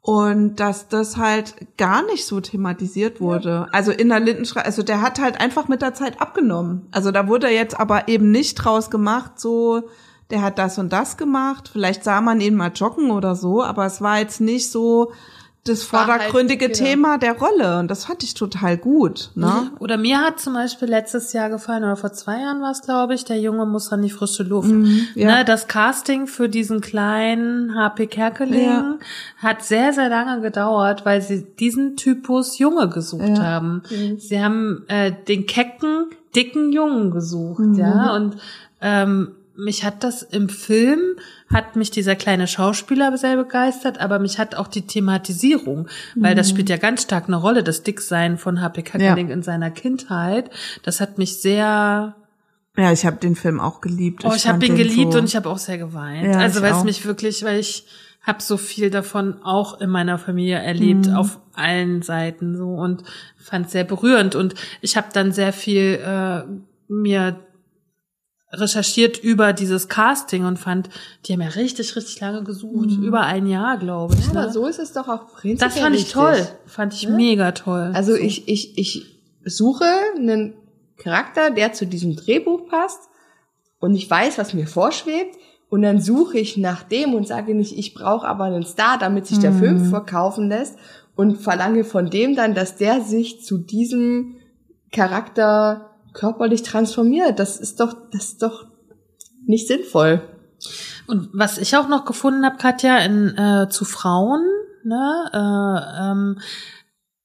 [0.00, 3.66] und dass das halt gar nicht so thematisiert wurde.
[3.72, 6.86] Also in der Lindenstraße, also der hat halt einfach mit der Zeit abgenommen.
[6.92, 9.82] Also da wurde jetzt aber eben nicht draus gemacht, so
[10.30, 11.70] der hat das und das gemacht.
[11.72, 15.12] Vielleicht sah man ihn mal joggen oder so, aber es war jetzt nicht so
[15.68, 16.78] das War halt, vordergründige genau.
[16.78, 17.78] Thema der Rolle.
[17.78, 19.30] Und das fand ich total gut.
[19.34, 19.70] Ne?
[19.80, 23.14] Oder mir hat zum Beispiel letztes Jahr gefallen, oder vor zwei Jahren war es, glaube
[23.14, 24.68] ich, der Junge muss an die frische Luft.
[24.70, 25.26] Mhm, ja.
[25.38, 28.94] ne, das Casting für diesen kleinen HP Kerkeling Ja.
[29.38, 33.42] hat sehr, sehr lange gedauert, weil sie diesen Typus Junge gesucht Ja.
[33.42, 33.82] haben.
[34.18, 37.74] Sie haben äh, den kecken, dicken Jungen gesucht, Mhm.
[37.74, 38.36] ja, und
[38.80, 41.00] ähm, mich hat das im Film,
[41.52, 46.50] hat mich dieser kleine Schauspieler sehr begeistert, aber mich hat auch die Thematisierung, weil das
[46.50, 48.82] spielt ja ganz stark eine Rolle, das Dicksein von H.P.
[48.82, 50.50] Kerkeling in seiner Kindheit.
[50.82, 52.14] Das hat mich sehr,
[52.76, 54.24] Ja, ich habe den Film auch geliebt.
[54.24, 56.26] oh, ich, habe fand ihn geliebt so, und ich habe auch sehr geweint.
[56.26, 57.86] Ja, also ich weil es mich wirklich, weil ich
[58.22, 61.14] habe so viel davon auch in meiner Familie erlebt, Mhm.
[61.14, 63.04] auf allen Seiten so und
[63.38, 64.34] fand sehr berührend.
[64.34, 66.42] Und ich habe dann sehr viel äh,
[66.88, 67.36] mir
[68.52, 70.88] recherchiert über dieses Casting und fand,
[71.24, 72.90] die haben ja richtig, richtig lange gesucht.
[72.90, 74.20] Über ein Jahr, glaube ich.
[74.20, 74.26] Mhm.
[74.26, 74.40] Ja, ne?
[74.44, 76.12] aber so ist es doch auch prinzipiell das fand ich richtig.
[76.14, 76.48] toll.
[76.66, 77.90] Fand ich mega toll.
[77.94, 79.86] Also ich, ich, ich suche
[80.16, 80.54] einen
[80.96, 83.00] Charakter, der zu diesem Drehbuch passt
[83.80, 85.36] und ich weiß, was mir vorschwebt
[85.68, 89.26] und dann suche ich nach dem und sage nicht, ich brauche aber einen Star, damit
[89.26, 90.78] sich der Film verkaufen lässt
[91.16, 94.36] und verlange von dem dann, dass der sich zu diesem
[94.92, 97.38] Charakter körperlich transformiert.
[97.38, 98.66] Das ist doch, das ist doch
[99.46, 100.22] nicht sinnvoll.
[101.06, 104.42] Und was ich auch noch gefunden habe, Katja, in, äh, zu Frauen,
[104.82, 106.38] ne, äh, ähm,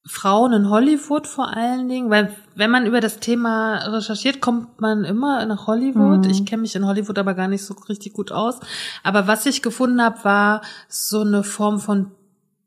[0.06, 5.06] Frauen in Hollywood vor allen Dingen, weil wenn man über das Thema recherchiert, kommt man
[5.06, 6.26] immer nach Hollywood.
[6.26, 8.60] Ich kenne mich in Hollywood aber gar nicht so richtig gut aus.
[9.04, 12.12] Aber was ich gefunden habe, war so eine Form von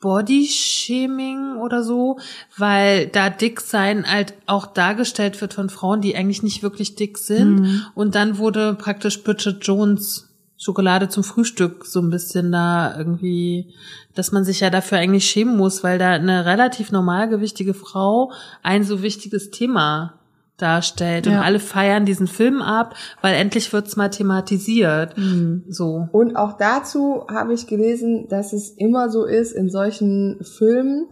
[0.05, 2.19] Body-Shaming oder so,
[2.59, 7.17] weil da dick sein halt auch dargestellt wird von Frauen, die eigentlich nicht wirklich dick
[7.17, 7.89] sind.
[7.95, 10.29] Und dann wurde praktisch Bridget Jones
[10.59, 13.75] Schokolade zum Frühstück so ein bisschen da irgendwie,
[14.15, 18.31] dass man sich ja dafür eigentlich schämen muss, weil da eine relativ normalgewichtige Frau
[18.63, 20.21] ein so wichtiges Thema
[20.57, 21.27] darstellt.
[21.27, 21.43] Und Ja.
[21.43, 25.15] alle feiern diesen Film ab, weil endlich wird's mal thematisiert.
[25.69, 26.09] So.
[26.13, 31.07] Und auch dazu habe ich gelesen, dass es immer so ist, in solchen Filmen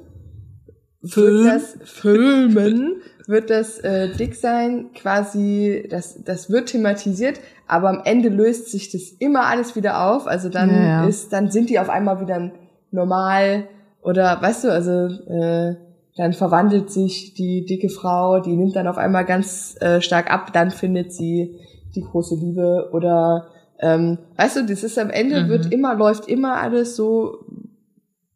[1.04, 1.44] Film?
[1.44, 8.28] wird das Filmen wird das äh, Dicksein quasi, das, das wird thematisiert, aber am Ende
[8.28, 10.26] löst sich das immer alles wieder auf.
[10.26, 11.06] Also dann Ja, ja.
[11.06, 12.50] ist, dann sind die auf einmal wieder
[12.90, 13.68] normal
[14.02, 15.76] oder weißt du, also äh,
[16.16, 20.52] dann verwandelt sich die dicke Frau, die nimmt dann auf einmal ganz äh, stark ab,
[20.52, 21.56] dann findet sie
[21.94, 23.48] die große Liebe oder
[23.78, 25.48] ähm, weißt du, das ist am Ende Mhm.
[25.48, 27.38] wird immer läuft immer alles so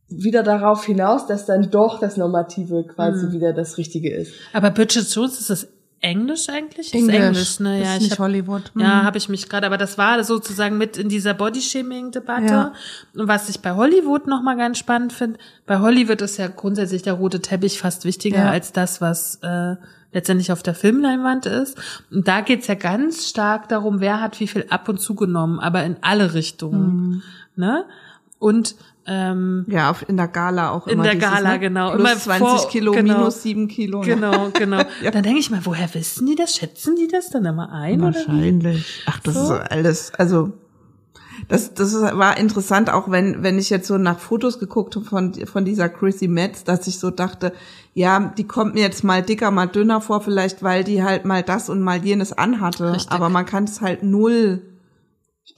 [0.08, 3.32] wieder darauf hinaus, dass dann doch das Normative quasi Mhm.
[3.32, 4.32] wieder das Richtige ist.
[4.52, 5.68] Aber Bridget Jones, ist das
[6.00, 6.88] Englisch eigentlich?
[6.88, 7.80] Ist Englisch, Englisch, ne?
[7.82, 8.70] Ja, ist ich nicht hab, Hollywood.
[8.76, 9.02] Ja, Mhm.
[9.04, 12.44] habe ich mich gerade, aber das war sozusagen mit in dieser Body-Shaming-Debatte.
[12.46, 12.72] Ja.
[13.14, 17.14] Und was ich bei Hollywood nochmal ganz spannend finde, bei Hollywood ist ja grundsätzlich der
[17.14, 18.50] rote Teppich fast wichtiger Ja.
[18.50, 19.76] als das, was äh,
[20.12, 21.76] letztendlich auf der Filmleinwand ist.
[22.10, 25.82] Und da geht's ja ganz stark darum, wer hat wie viel ab und zugenommen, aber
[25.84, 26.96] in alle Richtungen.
[26.96, 27.22] Mhm.
[27.56, 27.84] Ne?
[28.38, 28.76] Und
[29.06, 31.58] ähm, Ja, auf, in der Gala auch In immer der dieses, Gala, ne?
[31.60, 31.90] genau.
[31.92, 33.18] Plus Immer 20 vor- Kilo, genau.
[33.18, 34.00] minus 7 Kilo.
[34.00, 34.06] ne?
[34.06, 34.82] Genau, genau.
[35.12, 36.54] Dann denke ich mal, woher wissen die das?
[36.56, 38.00] Schätzen die das dann immer ein?
[38.00, 38.14] Oder wie?
[38.16, 39.02] Wahrscheinlich.
[39.06, 39.54] Ach, das So?
[39.54, 40.52] ist alles, also
[41.48, 45.34] das, das war interessant, auch wenn, wenn ich jetzt so nach Fotos geguckt habe von,
[45.46, 47.52] von dieser Chrissy Metz, dass ich so dachte,
[47.94, 51.42] ja, die kommt mir jetzt mal dicker, mal dünner vor, vielleicht weil die halt mal
[51.42, 52.92] das und mal jenes anhatte.
[52.94, 53.12] Richtig.
[53.12, 54.62] Aber man kann es halt null.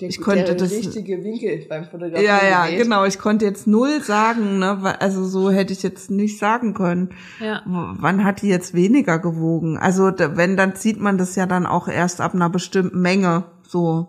[0.01, 2.23] Der, Ich konnte der das- richtige Winkel beim Fotografieren.
[2.25, 2.83] Ja, ja, gewählt.
[2.85, 3.05] genau.
[3.07, 5.01] Ich konnte jetzt null sagen, ne?
[5.01, 7.11] Also so hätte ich jetzt nicht sagen können.
[7.41, 7.63] Ja.
[7.67, 9.79] Wann hat die jetzt weniger gewogen?
[9.79, 13.45] Also wenn, dann sieht man das ja dann auch erst ab einer bestimmten Menge.
[13.67, 14.09] So.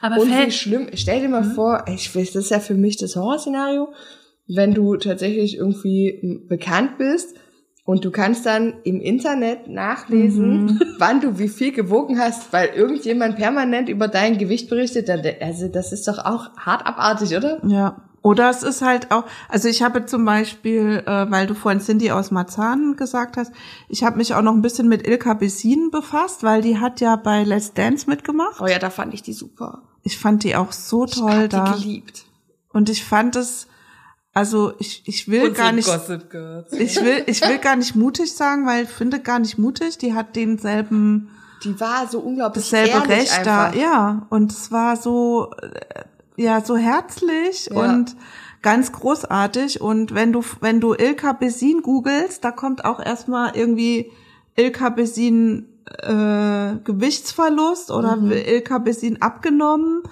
[0.00, 2.96] Aber Und wie schlimm, stell dir mal vor, ich weiß, das ist ja für mich
[2.96, 3.88] das Horrorszenario,
[4.46, 7.34] wenn du tatsächlich irgendwie m, bekannt bist
[7.86, 10.80] Und du kannst dann im Internet nachlesen, Mhm.
[10.98, 15.08] wann du wie viel gewogen hast, weil irgendjemand permanent über dein Gewicht berichtet.
[15.40, 17.64] Also das ist doch auch hart abartig, oder?
[17.66, 17.96] Ja.
[18.22, 22.10] Oder es ist halt auch, also ich habe zum Beispiel, äh, weil du vorhin Cindy
[22.10, 23.52] aus Marzahn gesagt hast,
[23.88, 27.14] ich habe mich auch noch ein bisschen mit Ilka Bessin befasst, weil die hat ja
[27.14, 28.60] bei Let's Dance mitgemacht.
[28.60, 29.82] Oh ja, da fand ich die super.
[30.02, 31.72] Ich fand die auch so Ich toll hab da.
[31.74, 32.24] die geliebt.
[32.72, 33.68] Und ich fand es,
[34.36, 36.70] also ich, ich will gar nicht, Gossip Girls.
[36.72, 39.96] ich will, ich will gar nicht mutig sagen, weil ich finde gar nicht mutig.
[39.98, 41.30] Die hat denselben,
[41.64, 43.80] Die war so unglaublich dasselbe Recht da, einfach.
[43.80, 44.26] ja.
[44.28, 46.02] Und es war so, äh,
[46.42, 47.80] ja, so herzlich Ja.
[47.80, 48.14] und
[48.60, 49.80] ganz großartig.
[49.80, 54.12] Und wenn du, wenn du Ilka Besin googelst, da kommt auch erstmal irgendwie
[54.54, 55.66] Ilka Besin
[56.02, 58.32] äh, Gewichtsverlust oder Mhm.
[58.32, 60.02] Ilka Besin abgenommen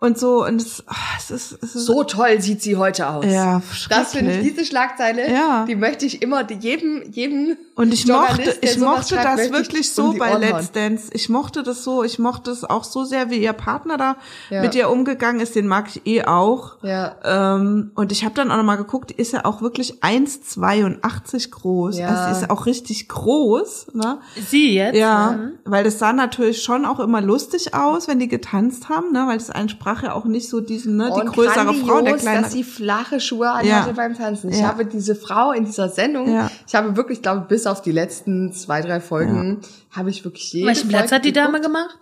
[0.00, 0.44] und so.
[0.44, 3.24] Und es, ah, es ist, es ist So toll sieht sie heute aus.
[3.26, 5.64] ja, Das finde ich, diese Schlagzeile, Ja.
[5.66, 9.88] die möchte ich immer die- jedem, jedem Und ich mochte, ich mochte schreibt, das wirklich
[9.98, 10.70] um so die bei Ohren Let's.
[10.70, 11.10] Dance.
[11.12, 14.16] Ich mochte das so, ich mochte es auch so sehr, wie ihr Partner da
[14.48, 14.62] Ja.
[14.62, 15.56] mit ihr umgegangen ist.
[15.56, 16.76] Den mag ich eh auch.
[16.82, 17.16] Ja.
[17.24, 21.98] Ähm, und ich habe dann auch nochmal geguckt, die ist ja auch wirklich 1,82 groß.
[21.98, 22.08] Ja.
[22.08, 23.88] Also ist auch richtig groß.
[23.94, 24.18] Ne?
[24.48, 24.96] Sie jetzt?
[24.96, 29.24] Ja, weil das sah natürlich schon auch immer lustig aus, wenn die getanzt haben, ne?
[29.26, 32.16] weil das entsprach ja auch nicht so diesen, ne, die Und größere grandios, Frau, der
[32.16, 32.42] kleine.
[32.42, 33.92] dass sie flache Schuhe anhatte Ja.
[33.94, 34.50] beim Tanzen.
[34.50, 34.68] Ich Ja.
[34.68, 36.50] habe diese Frau in dieser Sendung, Ja.
[36.66, 39.60] ich habe wirklich, glaube ich, bis auf die letzten zwei, drei Folgen,
[39.90, 41.98] habe ich wirklich jede Welchen Platz Folge hat die Dame gemacht?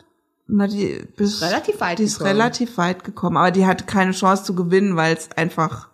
[0.48, 2.36] Na, die bis, Relativ weit Die ist gekommen.
[2.36, 5.88] relativ weit gekommen, aber die hat keine Chance zu gewinnen, weil es einfach.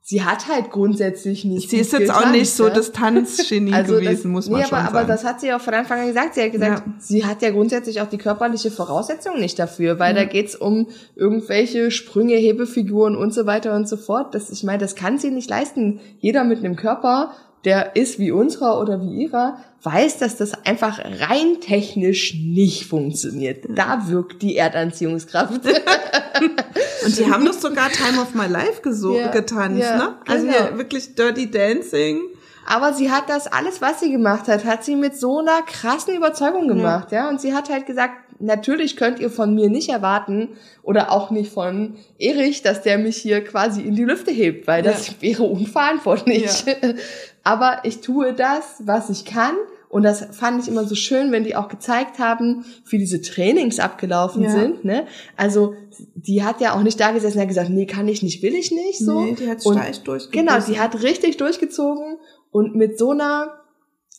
[0.00, 2.74] Sie hat halt grundsätzlich nicht Sie ist jetzt auch getanzt, nicht so ja.
[2.74, 4.96] das Tanzgenie Also gewesen, das, muss man nee, schon aber, sagen.
[4.98, 6.34] aber das hat sie auch von Anfang an gesagt.
[6.34, 6.92] Sie hat gesagt, Ja.
[6.98, 11.90] sie hat ja grundsätzlich auch die körperliche Voraussetzung nicht dafür, weil da geht's um irgendwelche
[11.90, 14.34] Sprünge, Hebefiguren und so weiter und so fort.
[14.34, 16.00] Das, ich meine, das kann sie nicht leisten.
[16.20, 17.32] Jeder mit einem Körper,
[17.64, 23.64] der ist wie unserer oder wie ihrer, weiß, dass das einfach rein technisch nicht funktioniert.
[23.68, 25.60] Da wirkt die Erdanziehungskraft.
[27.04, 30.16] Und die haben doch sogar Time of My Life Ja, getanzt, ja, ne?
[30.26, 30.78] Also genau.
[30.78, 32.20] wirklich Dirty Dancing.
[32.66, 36.14] Aber sie hat das alles, was sie gemacht hat, hat sie mit so einer krassen
[36.14, 37.28] Überzeugung gemacht, ja.
[37.28, 40.48] Und sie hat halt gesagt, natürlich könnt ihr von mir nicht erwarten
[40.82, 44.82] oder auch nicht von Erich, dass der mich hier quasi in die Lüfte hebt, weil
[44.82, 46.64] das wäre unverantwortlich.
[47.44, 49.54] Aber ich tue das, was ich kann.
[49.88, 53.78] Und das fand ich immer so schön, wenn die auch gezeigt haben, wie diese Trainings
[53.78, 54.50] abgelaufen Ja.
[54.50, 54.84] sind.
[54.84, 55.06] Ne?
[55.36, 55.74] Also
[56.16, 58.56] die hat ja auch nicht da gesessen und hat gesagt, nee, kann ich nicht, will
[58.56, 58.98] ich nicht.
[58.98, 59.20] So.
[59.20, 60.32] Nee, die Und- steif durchgebissen.
[60.32, 62.16] Genau, die hat richtig durchgezogen
[62.50, 63.54] und mit so einer,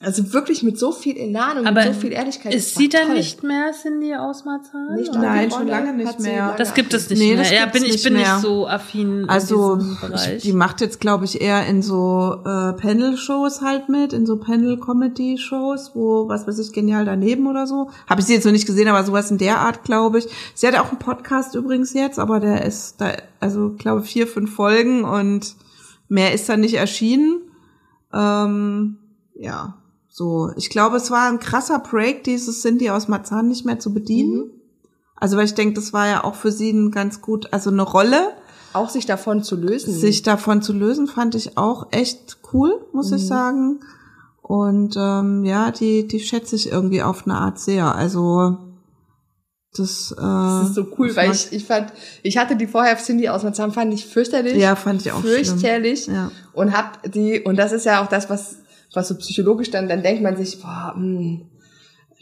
[0.02, 2.54] also wirklich mit so viel Elan und Aber mit so viel Ehrlichkeit.
[2.54, 3.14] Ist sie toll.
[3.14, 4.94] nicht mehr Cindy aus Marzahn?
[4.96, 5.20] Nicht oder?
[5.22, 6.48] Nein, schon lange nicht mehr.
[6.48, 7.38] lange Das gibt es nicht Nee, mehr.
[7.38, 8.34] das Ja, bin, ich bin mehr.
[8.34, 10.42] nicht so affin Also in diesem Bereich.
[10.44, 15.92] die macht jetzt, glaube ich, eher in so äh, Panel-Shows halt mit, in so Panel-Comedy-Shows,
[15.96, 17.90] wo, was weiß ich, genial daneben oder so.
[18.10, 20.28] Habe ich sie jetzt noch nicht gesehen, aber sowas in der Art, glaube ich.
[20.56, 24.54] Sie hat auch einen Podcast übrigens jetzt, aber der ist da, also glaube vier, fünf
[24.54, 25.56] Folgen und
[26.10, 27.40] mehr ist da nicht erschienen.
[28.14, 28.98] Ähm,
[29.36, 29.76] ja,
[30.18, 30.52] so.
[30.56, 34.50] Ich glaube, es war ein krasser Break, dieses Cindy aus Marzahn nicht mehr zu bedienen.
[35.18, 37.82] Also, weil ich denke, das war ja auch für sie ein ganz gut, also eine
[37.84, 38.30] Rolle
[38.74, 39.94] Auch sich davon zu lösen.
[39.94, 43.18] sich davon zu lösen, fand ich auch echt cool, muss Mhm.
[43.18, 43.80] ich sagen.
[44.42, 47.96] Und ähm, ja, die, die schätze ich irgendwie auf eine Art sehr.
[47.96, 48.58] Also
[49.76, 51.92] das, äh, das ist so cool, weil ich, ich fand,
[52.24, 54.56] ich hatte die vorher Cindy aus Marzahn, fand ich fürchterlich.
[54.56, 56.04] Ja, fand ich auch Fürchterlich.
[56.04, 56.16] schlimm.
[56.16, 56.32] Ja.
[56.54, 58.58] Und hab die, und das ist ja auch das, was,
[58.96, 61.42] was so psychologisch dann, dann denkt man sich, boah, mh,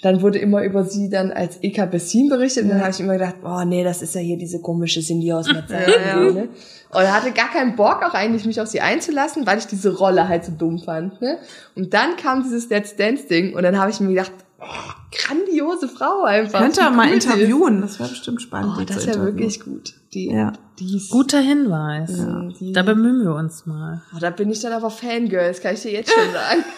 [0.04, 3.14] dann wurde immer über sie dann als Eka Bessin berichtet und dann habe ich immer
[3.14, 5.84] gedacht, oh nee, das ist ja hier diese komische Cindy aus Marzahn.
[5.88, 6.32] Ja, ja.
[6.32, 6.50] Ne?
[6.92, 10.28] Und hatte gar keinen Bock auch eigentlich, mich auf sie einzulassen, weil ich diese Rolle
[10.28, 11.22] halt so dumm fand.
[11.22, 11.38] Ne?
[11.76, 14.34] Und dann kam dieses Let's Dance Ding und dann habe ich mir gedacht,
[14.64, 16.60] oh, grandiose Frau einfach.
[16.60, 17.26] Könnte er mal ist.
[17.26, 18.74] interviewen, das wäre bestimmt spannend.
[18.76, 19.38] Oh, die das wäre interviewen.
[19.38, 19.94] wirklich gut.
[20.14, 20.54] Die, Ja.
[20.80, 22.12] die ist, Guter Hinweis.
[22.18, 24.02] Ja, Da bemühen wir uns mal.
[24.16, 26.64] Oh, da bin ich dann aber Fangirl, das kann ich dir jetzt schon sagen.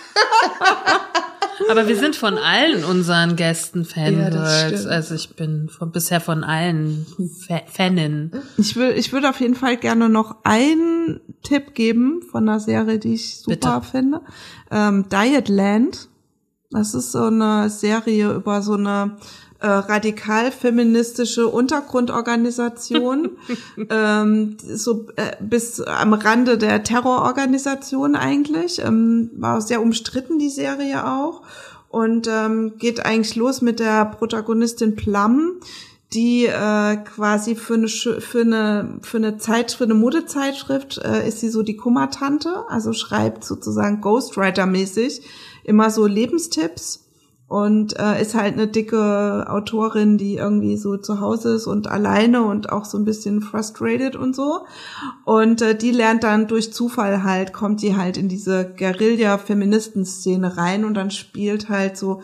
[1.70, 4.60] Aber wir sind von allen unseren Gästen Ja, Fangirls.
[4.82, 4.88] stimmt.
[4.88, 7.06] also ich bin von, bisher von allen
[7.48, 8.32] Fa Fanin.
[8.58, 13.00] Ich will, ich würde auf jeden Fall gerne noch einen Tipp geben von einer Serie,
[13.00, 13.82] die ich super Bitte.
[13.90, 14.22] finde.
[14.70, 16.10] Ähm, Dietland.
[16.72, 19.18] Das ist so eine Serie über so eine
[19.60, 23.32] äh, radikal feministische Untergrundorganisation,
[23.90, 28.84] ähm, so äh, bis am Rande der Terrororganisation eigentlich.
[28.84, 31.42] Ähm, war sehr umstritten die Serie auch.
[31.90, 35.54] Und ähm, geht eigentlich los mit der Protagonistin Plum,
[36.14, 41.40] die äh, quasi für eine für eine für eine Zeit für eine Modezeitschrift äh, ist
[41.40, 45.22] sie so die Kummertante, also schreibt sozusagen Ghostwriter mäßig
[45.66, 47.06] immer so Lebenstipps
[47.48, 52.44] und äh, ist halt eine dicke Autorin, die irgendwie so zu Hause ist und alleine
[52.44, 54.66] und auch so ein bisschen frustrated und so.
[55.26, 60.86] Und äh, die lernt dann durch Zufall halt, kommt die halt in diese Guerilla-Feministen-Szene rein
[60.86, 62.22] und dann spielt halt so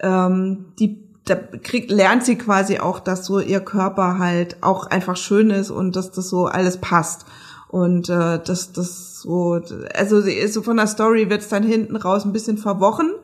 [0.00, 5.16] ähm, die da kriegt, lernt sie quasi auch, dass so ihr Körper halt auch einfach
[5.16, 7.26] schön ist und dass das so alles passt.
[7.72, 9.58] Und äh, dass das so,
[9.94, 13.14] also so von der Story wird's dann hinten raus ein bisschen verwochen.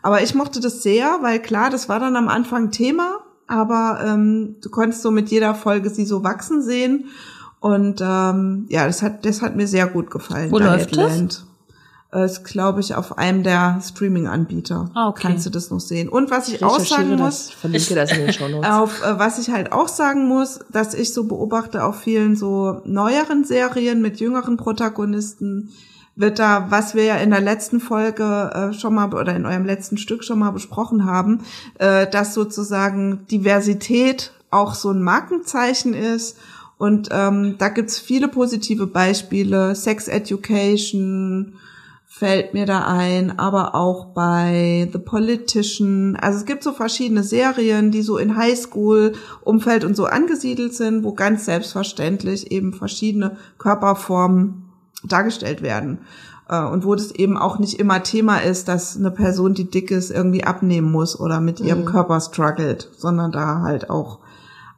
[0.00, 4.56] Aber ich mochte das sehr, weil klar, das war dann am Anfang Thema, aber ähm,
[4.62, 7.08] du konntest so mit jeder Folge sie so wachsen sehen.
[7.60, 10.50] Und ähm, ja, das hat, das hat mir sehr gut gefallen.
[10.50, 11.44] Wo läuft das?
[12.12, 14.90] Ist, glaube ich, auf einem der Streaming-Anbieter.
[14.94, 15.20] Ah, okay.
[15.22, 16.08] Kannst du das noch sehen.
[16.08, 18.68] Und was ich, ich auch sagen muss, das, verlinke das in den Shownotes.
[18.68, 22.82] auf äh, was ich halt auch sagen muss, dass ich so beobachte auf vielen so
[22.84, 25.70] neueren Serien mit jüngeren Protagonisten,
[26.16, 29.64] wird da, was wir ja in der letzten Folge äh, schon mal oder in eurem
[29.64, 31.44] letzten Stück schon mal besprochen haben,
[31.78, 36.36] äh, dass sozusagen Diversität auch so ein Markenzeichen ist.
[36.76, 39.74] Und ähm, da gibt's viele positive Beispiele.
[39.74, 41.54] Sex Education
[42.20, 46.18] fällt mir da ein, aber auch bei The Politician.
[46.20, 51.14] Also es gibt so verschiedene Serien, die so in Highschool-Umfeld und so angesiedelt sind, wo
[51.14, 54.64] ganz selbstverständlich eben verschiedene Körperformen
[55.02, 56.00] dargestellt werden.
[56.50, 59.90] Äh, und wo das eben auch nicht immer Thema ist, dass eine Person, die dick
[59.90, 61.86] ist, irgendwie abnehmen muss oder mit ihrem mhm.
[61.86, 64.18] Körper struggelt, sondern da halt auch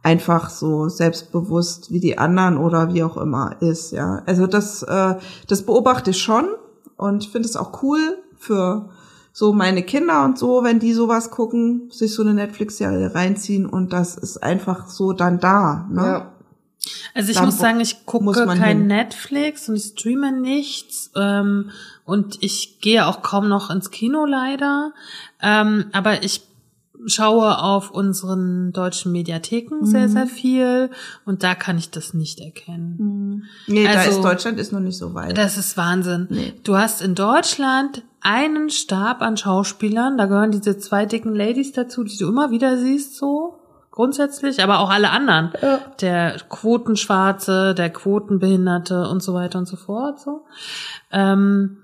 [0.04, 4.22] einfach so selbstbewusst wie die anderen oder wie auch immer ist, ja.
[4.26, 5.16] Also das, äh,
[5.48, 6.46] das beobachte ich schon
[7.02, 8.90] und finde es auch cool für
[9.32, 13.92] so meine Kinder und so, wenn die sowas gucken, sich so eine Netflix-Serie reinziehen und
[13.92, 16.02] das ist einfach so dann da, ne?
[16.02, 16.32] Ja.
[17.14, 18.86] Also ich da muss sagen, ich gucke kein hin.
[18.88, 21.70] Netflix und ich streame nichts ähm,
[22.04, 24.92] und ich gehe auch kaum noch ins Kino leider.
[25.40, 26.42] Ähm, aber ich
[27.06, 29.86] schaue auf unseren deutschen Mediatheken mhm.
[29.86, 30.90] sehr, sehr viel
[31.24, 32.96] und da kann ich das nicht erkennen.
[32.98, 33.42] Mhm.
[33.66, 35.36] Nee, also, da ist Deutschland ist noch nicht so weit.
[35.36, 36.26] Das ist Wahnsinn.
[36.30, 36.54] Nee.
[36.64, 42.04] Du hast in Deutschland einen Stab an Schauspielern, da gehören diese zwei dicken Ladies dazu,
[42.04, 43.58] die du immer wieder siehst, so
[43.90, 45.52] grundsätzlich, aber auch alle anderen.
[45.60, 45.80] Ja.
[46.00, 50.18] Der Quotenschwarze, der Quotenbehinderte und so weiter und so fort.
[50.20, 50.44] So.
[51.12, 51.78] Ähm,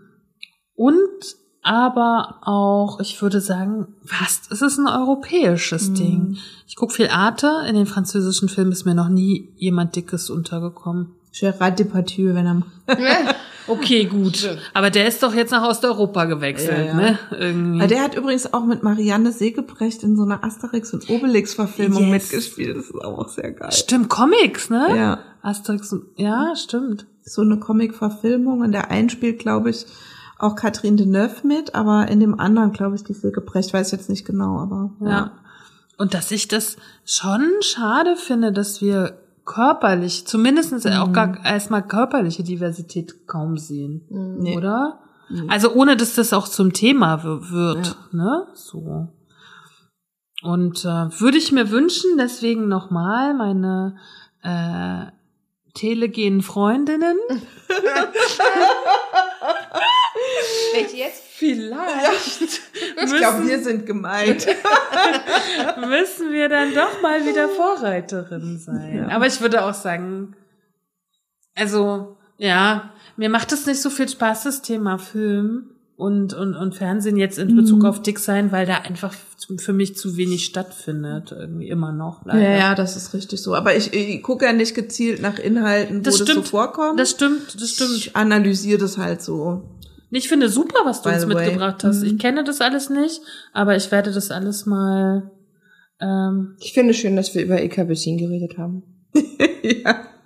[0.75, 1.37] und
[1.69, 5.95] aber auch, ich würde sagen, fast, es ist ein europäisches mhm.
[5.95, 6.37] Ding.
[6.67, 11.11] Ich gucke viel Arte, in den französischen Filmen ist mir noch nie jemand Dickes untergekommen.
[11.39, 12.63] Gerard Depardieu, wenn er...
[13.67, 14.49] Okay, gut.
[14.73, 16.95] Aber der ist doch jetzt nach Osteuropa gewechselt, ja, ja.
[16.95, 17.19] ne?
[17.39, 17.87] Irgendwie.
[17.87, 22.33] Der hat übrigens auch mit Marianne Segebrecht in so einer Asterix und Obelix-Verfilmung yes.
[22.33, 22.79] mitgespielt.
[22.79, 23.73] Das ist auch sehr geil.
[23.73, 24.87] Stimmt, Comics, ne?
[24.97, 25.19] Ja.
[25.43, 27.07] Asterix und, ja, stimmt.
[27.25, 28.65] So eine Comic-Verfilmung.
[28.65, 29.85] In der einen spielt, glaube ich,
[30.39, 34.25] auch Catherine Deneuve mit, aber in dem anderen, glaube ich, die Segebrecht, weiß jetzt nicht
[34.25, 35.09] genau, aber ja.
[35.09, 35.33] ja.
[35.99, 40.93] Und dass ich das schon schade finde, dass wir körperlich, zumindest mhm.
[40.93, 44.47] auch gar erstmal körperliche Diversität kaum sehen, mhm.
[44.57, 45.01] oder?
[45.29, 45.51] Mhm.
[45.51, 48.17] Also ohne, dass das auch zum Thema wird, ja.
[48.17, 48.47] ne?
[48.55, 49.09] So.
[50.43, 53.97] Und äh, würde ich mir wünschen, deswegen nochmal meine
[54.43, 55.07] äh,
[55.75, 57.17] telegenen Freundinnen.
[60.75, 61.23] Welche jetzt?
[61.31, 62.61] Vielleicht.
[63.05, 64.47] ich glaube, wir sind gemeint.
[65.89, 68.97] müssen wir dann doch mal wieder Vorreiterin sein.
[68.97, 69.15] Ja.
[69.15, 70.35] Aber ich würde auch sagen,
[71.55, 76.77] also, ja, mir macht es nicht so viel Spaß, das Thema Film und, und, und
[76.77, 77.87] Fernsehen jetzt in Bezug mhm.
[77.87, 79.13] auf Dick sein, weil da einfach
[79.59, 82.25] für mich zu wenig stattfindet, irgendwie immer noch.
[82.25, 82.41] Leider.
[82.41, 83.57] Ja, ja, das ist richtig so.
[83.57, 87.01] Aber ich, ich gucke ja nicht gezielt nach Inhalten, das wo stimmt, das so vorkommt.
[87.01, 87.97] Das stimmt, das stimmt.
[87.97, 89.63] Ich analysiere das halt so.
[90.11, 92.01] Ich finde super, was du uns mitgebracht hast.
[92.01, 92.07] Mhm.
[92.07, 93.21] Ich kenne das alles nicht,
[93.53, 95.31] aber ich werde das alles mal.
[96.01, 98.83] Ähm ich finde schön, dass wir über Eka Bessin geredet haben.
[99.63, 100.05] ja.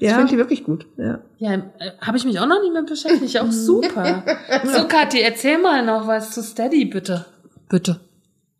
[0.00, 0.10] Ja.
[0.10, 0.86] Ich finde die wirklich gut.
[0.96, 3.40] Ja, ja äh, habe ich mich auch noch nicht mehr beschäftigt.
[3.40, 4.22] Auch super.
[4.64, 7.24] so, Kathi, erzähl mal noch was zu Steady, bitte.
[7.68, 7.98] Bitte.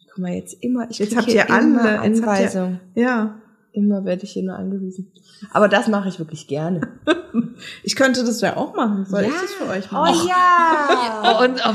[0.08, 0.90] Guck mal, jetzt immer.
[0.90, 2.80] Ich jetzt habt ihr alle Anweisungen.
[2.94, 3.40] Ja.
[3.72, 5.12] Immer werde ich hier nur angewiesen.
[5.52, 6.88] Aber das mache ich wirklich gerne.
[7.82, 9.04] ich könnte das ja auch machen.
[9.04, 9.28] Soll ja.
[9.28, 10.16] ich das für euch machen?
[10.16, 11.38] Oh ja!
[11.38, 11.74] oh, und oh,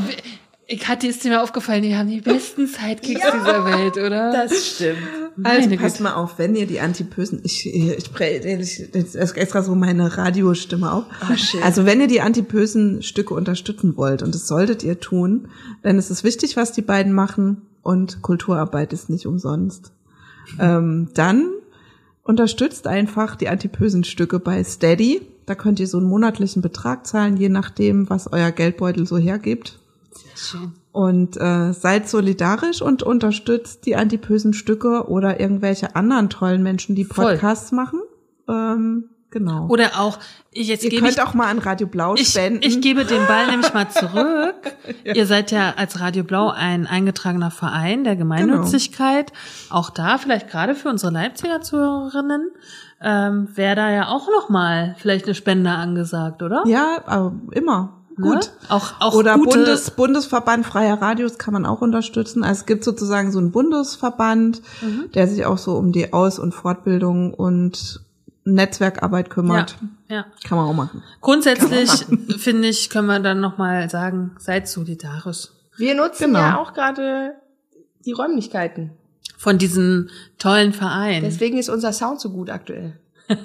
[0.77, 4.31] Kathi ist mir aufgefallen, die haben die besten Sidekicks ja, dieser Welt, oder?
[4.31, 4.97] Das stimmt.
[5.43, 6.03] Also meine passt Güte.
[6.03, 11.05] mal auf, wenn ihr die Antipösen, ich, ich, ich, ich extra so meine Radiostimme auf.
[11.21, 15.49] Oh, also wenn ihr die antipösen Stücke unterstützen wollt, und das solltet ihr tun,
[15.83, 19.91] denn es ist wichtig, was die beiden machen und Kulturarbeit ist nicht umsonst.
[20.59, 21.49] Ähm, dann
[22.23, 25.21] unterstützt einfach die antipösen Stücke bei Steady.
[25.45, 29.79] Da könnt ihr so einen monatlichen Betrag zahlen, je nachdem, was euer Geldbeutel so hergibt.
[30.35, 30.73] Schön.
[30.91, 37.05] Und äh, seid solidarisch und unterstützt die antipösen Stücke oder irgendwelche anderen tollen Menschen, die
[37.05, 37.33] Voll.
[37.33, 37.99] Podcasts machen.
[38.47, 39.67] Ähm, genau.
[39.67, 40.19] Oder auch,
[40.51, 42.61] ich jetzt ihr gebe könnt ich, auch mal an Radio Blau ich, spenden.
[42.61, 44.55] ich gebe den Ball nämlich mal zurück.
[45.03, 49.31] Ihr seid ja als Radio Blau ein eingetragener Verein der Gemeinnützigkeit.
[49.31, 49.79] Genau.
[49.79, 52.51] Auch da vielleicht gerade für unsere Leipziger Zuhörerinnen
[53.01, 56.63] ähm, wäre da ja auch noch mal vielleicht eine Spende angesagt, oder?
[56.67, 57.97] ja, aber immer.
[58.15, 58.29] Ne?
[58.29, 58.51] Gut.
[58.69, 62.43] Auch auch Oder Bundes, Bundesverband freier Radios kann man auch unterstützen.
[62.43, 65.09] Also es gibt sozusagen so einen Bundesverband, Mhm.
[65.15, 68.01] der sich auch so um die Aus- und Fortbildung und
[68.45, 69.77] Netzwerkarbeit kümmert.
[70.09, 70.25] Ja, ja.
[70.47, 71.01] Kann man auch machen.
[71.21, 71.89] Grundsätzlich
[72.37, 76.39] finde ich, können wir dann noch mal sagen, seid solidarisch Wir nutzen Genau.
[76.39, 77.35] ja auch gerade
[78.05, 78.91] die Räumlichkeiten.
[79.37, 81.23] von diesem tollen Verein.
[81.23, 82.97] Deswegen ist unser Sound so gut aktuell.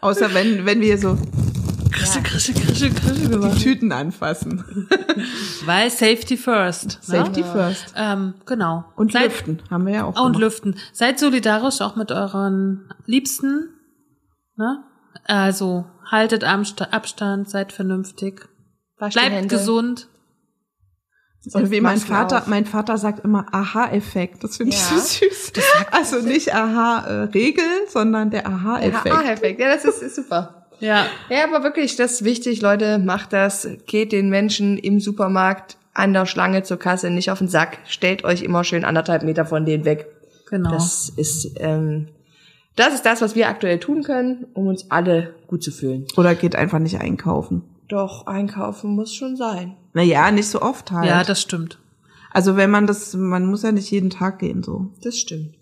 [0.00, 1.18] Außer wenn, wenn wir so
[1.90, 3.60] Krische, krische, krische, krische die gemacht.
[3.60, 4.64] Tüten anfassen.
[5.64, 6.98] Weil Safety first.
[7.02, 7.46] Safety Ne?
[7.52, 7.94] first.
[7.96, 8.84] Ähm, genau.
[8.96, 10.08] Und Seid- lüften haben wir ja auch.
[10.08, 10.38] Und gemacht.
[10.40, 10.76] lüften.
[10.92, 13.68] Seid solidarisch auch mit euren Liebsten.
[14.56, 14.82] Ne?
[15.24, 18.48] Also haltet Abstand, seid vernünftig.
[18.98, 19.48] Wascht die Bleibt Hände.
[19.56, 20.08] gesund.
[21.52, 22.46] Oder wie mein Vater, auf.
[22.46, 24.42] mein Vater sagt immer Aha-Effekt.
[24.42, 24.96] Das finde ich Ja.
[24.96, 25.52] so süß.
[25.90, 29.14] Also nicht Aha-Regel, sondern der Aha-Effekt.
[29.14, 29.60] Aha-Effekt.
[29.60, 30.66] Ja, das ist, ist super.
[30.80, 31.06] Ja.
[31.28, 33.68] Ja, aber wirklich, das ist wichtig, Leute, macht das.
[33.86, 37.78] Geht den Menschen im Supermarkt an der Schlange zur Kasse nicht auf den Sack.
[37.86, 40.06] Stellt euch immer schön anderthalb Meter von denen weg.
[40.48, 40.70] Genau.
[40.72, 42.08] Das ist, ähm,
[42.76, 46.06] das ist das, was wir aktuell tun können, um uns alle gut zu fühlen.
[46.16, 47.62] Oder geht einfach nicht einkaufen.
[47.88, 49.76] Doch, einkaufen muss schon sein.
[49.92, 51.06] Naja, nicht so oft halt.
[51.08, 51.78] ja, das stimmt.
[52.32, 54.90] also wenn man das, man muss ja nicht jeden Tag gehen so.
[55.02, 55.54] Das stimmt.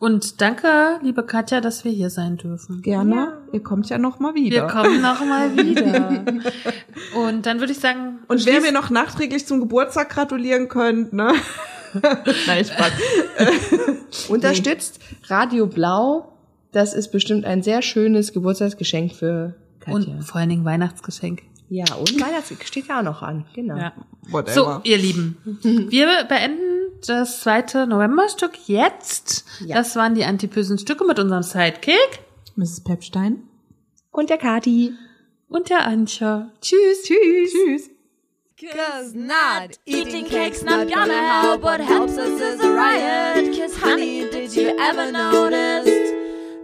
[0.00, 2.82] Und danke, liebe Katja, dass wir hier sein dürfen.
[2.82, 3.38] Gerne.
[3.52, 4.62] Ihr kommt ja noch mal wieder.
[4.62, 6.24] Wir kommen noch mal wieder.
[7.14, 11.32] Und dann würde ich sagen, Und wer mir noch nachträglich zum Geburtstag gratulieren könnt, ne?
[12.46, 12.92] Nein, Spaß.
[14.28, 14.98] Unterstützt
[15.28, 16.32] Radio Blau.
[16.72, 19.94] Das ist bestimmt ein sehr schönes Geburtstagsgeschenk für Katja.
[19.94, 21.42] und vor allen Dingen Weihnachtsgeschenk.
[21.68, 23.46] ja, und Weihnachtsgeschenk steht ja auch noch an.
[23.54, 23.76] Genau.
[23.76, 23.92] Ja.
[24.28, 24.52] Whatever.
[24.52, 25.36] So, ihr Lieben,
[25.90, 26.60] wir beenden
[27.06, 29.44] das zweite Novemberstück jetzt.
[29.64, 29.76] Ja.
[29.76, 32.20] Das waren die antipösen Stücke mit unserem Sidekick
[32.56, 32.82] Mrs.
[32.82, 33.42] Pepstein.
[34.10, 34.92] Und der Kati.
[35.48, 36.50] und der Antje.
[36.60, 37.02] Tschüss.
[37.04, 37.52] Tschüss.
[37.52, 37.90] Tschüss.
[38.58, 41.62] Cause not eating cake's not gonna help.
[41.62, 43.54] What helps us is a riot.
[43.54, 46.05] Cause honey, did you ever notice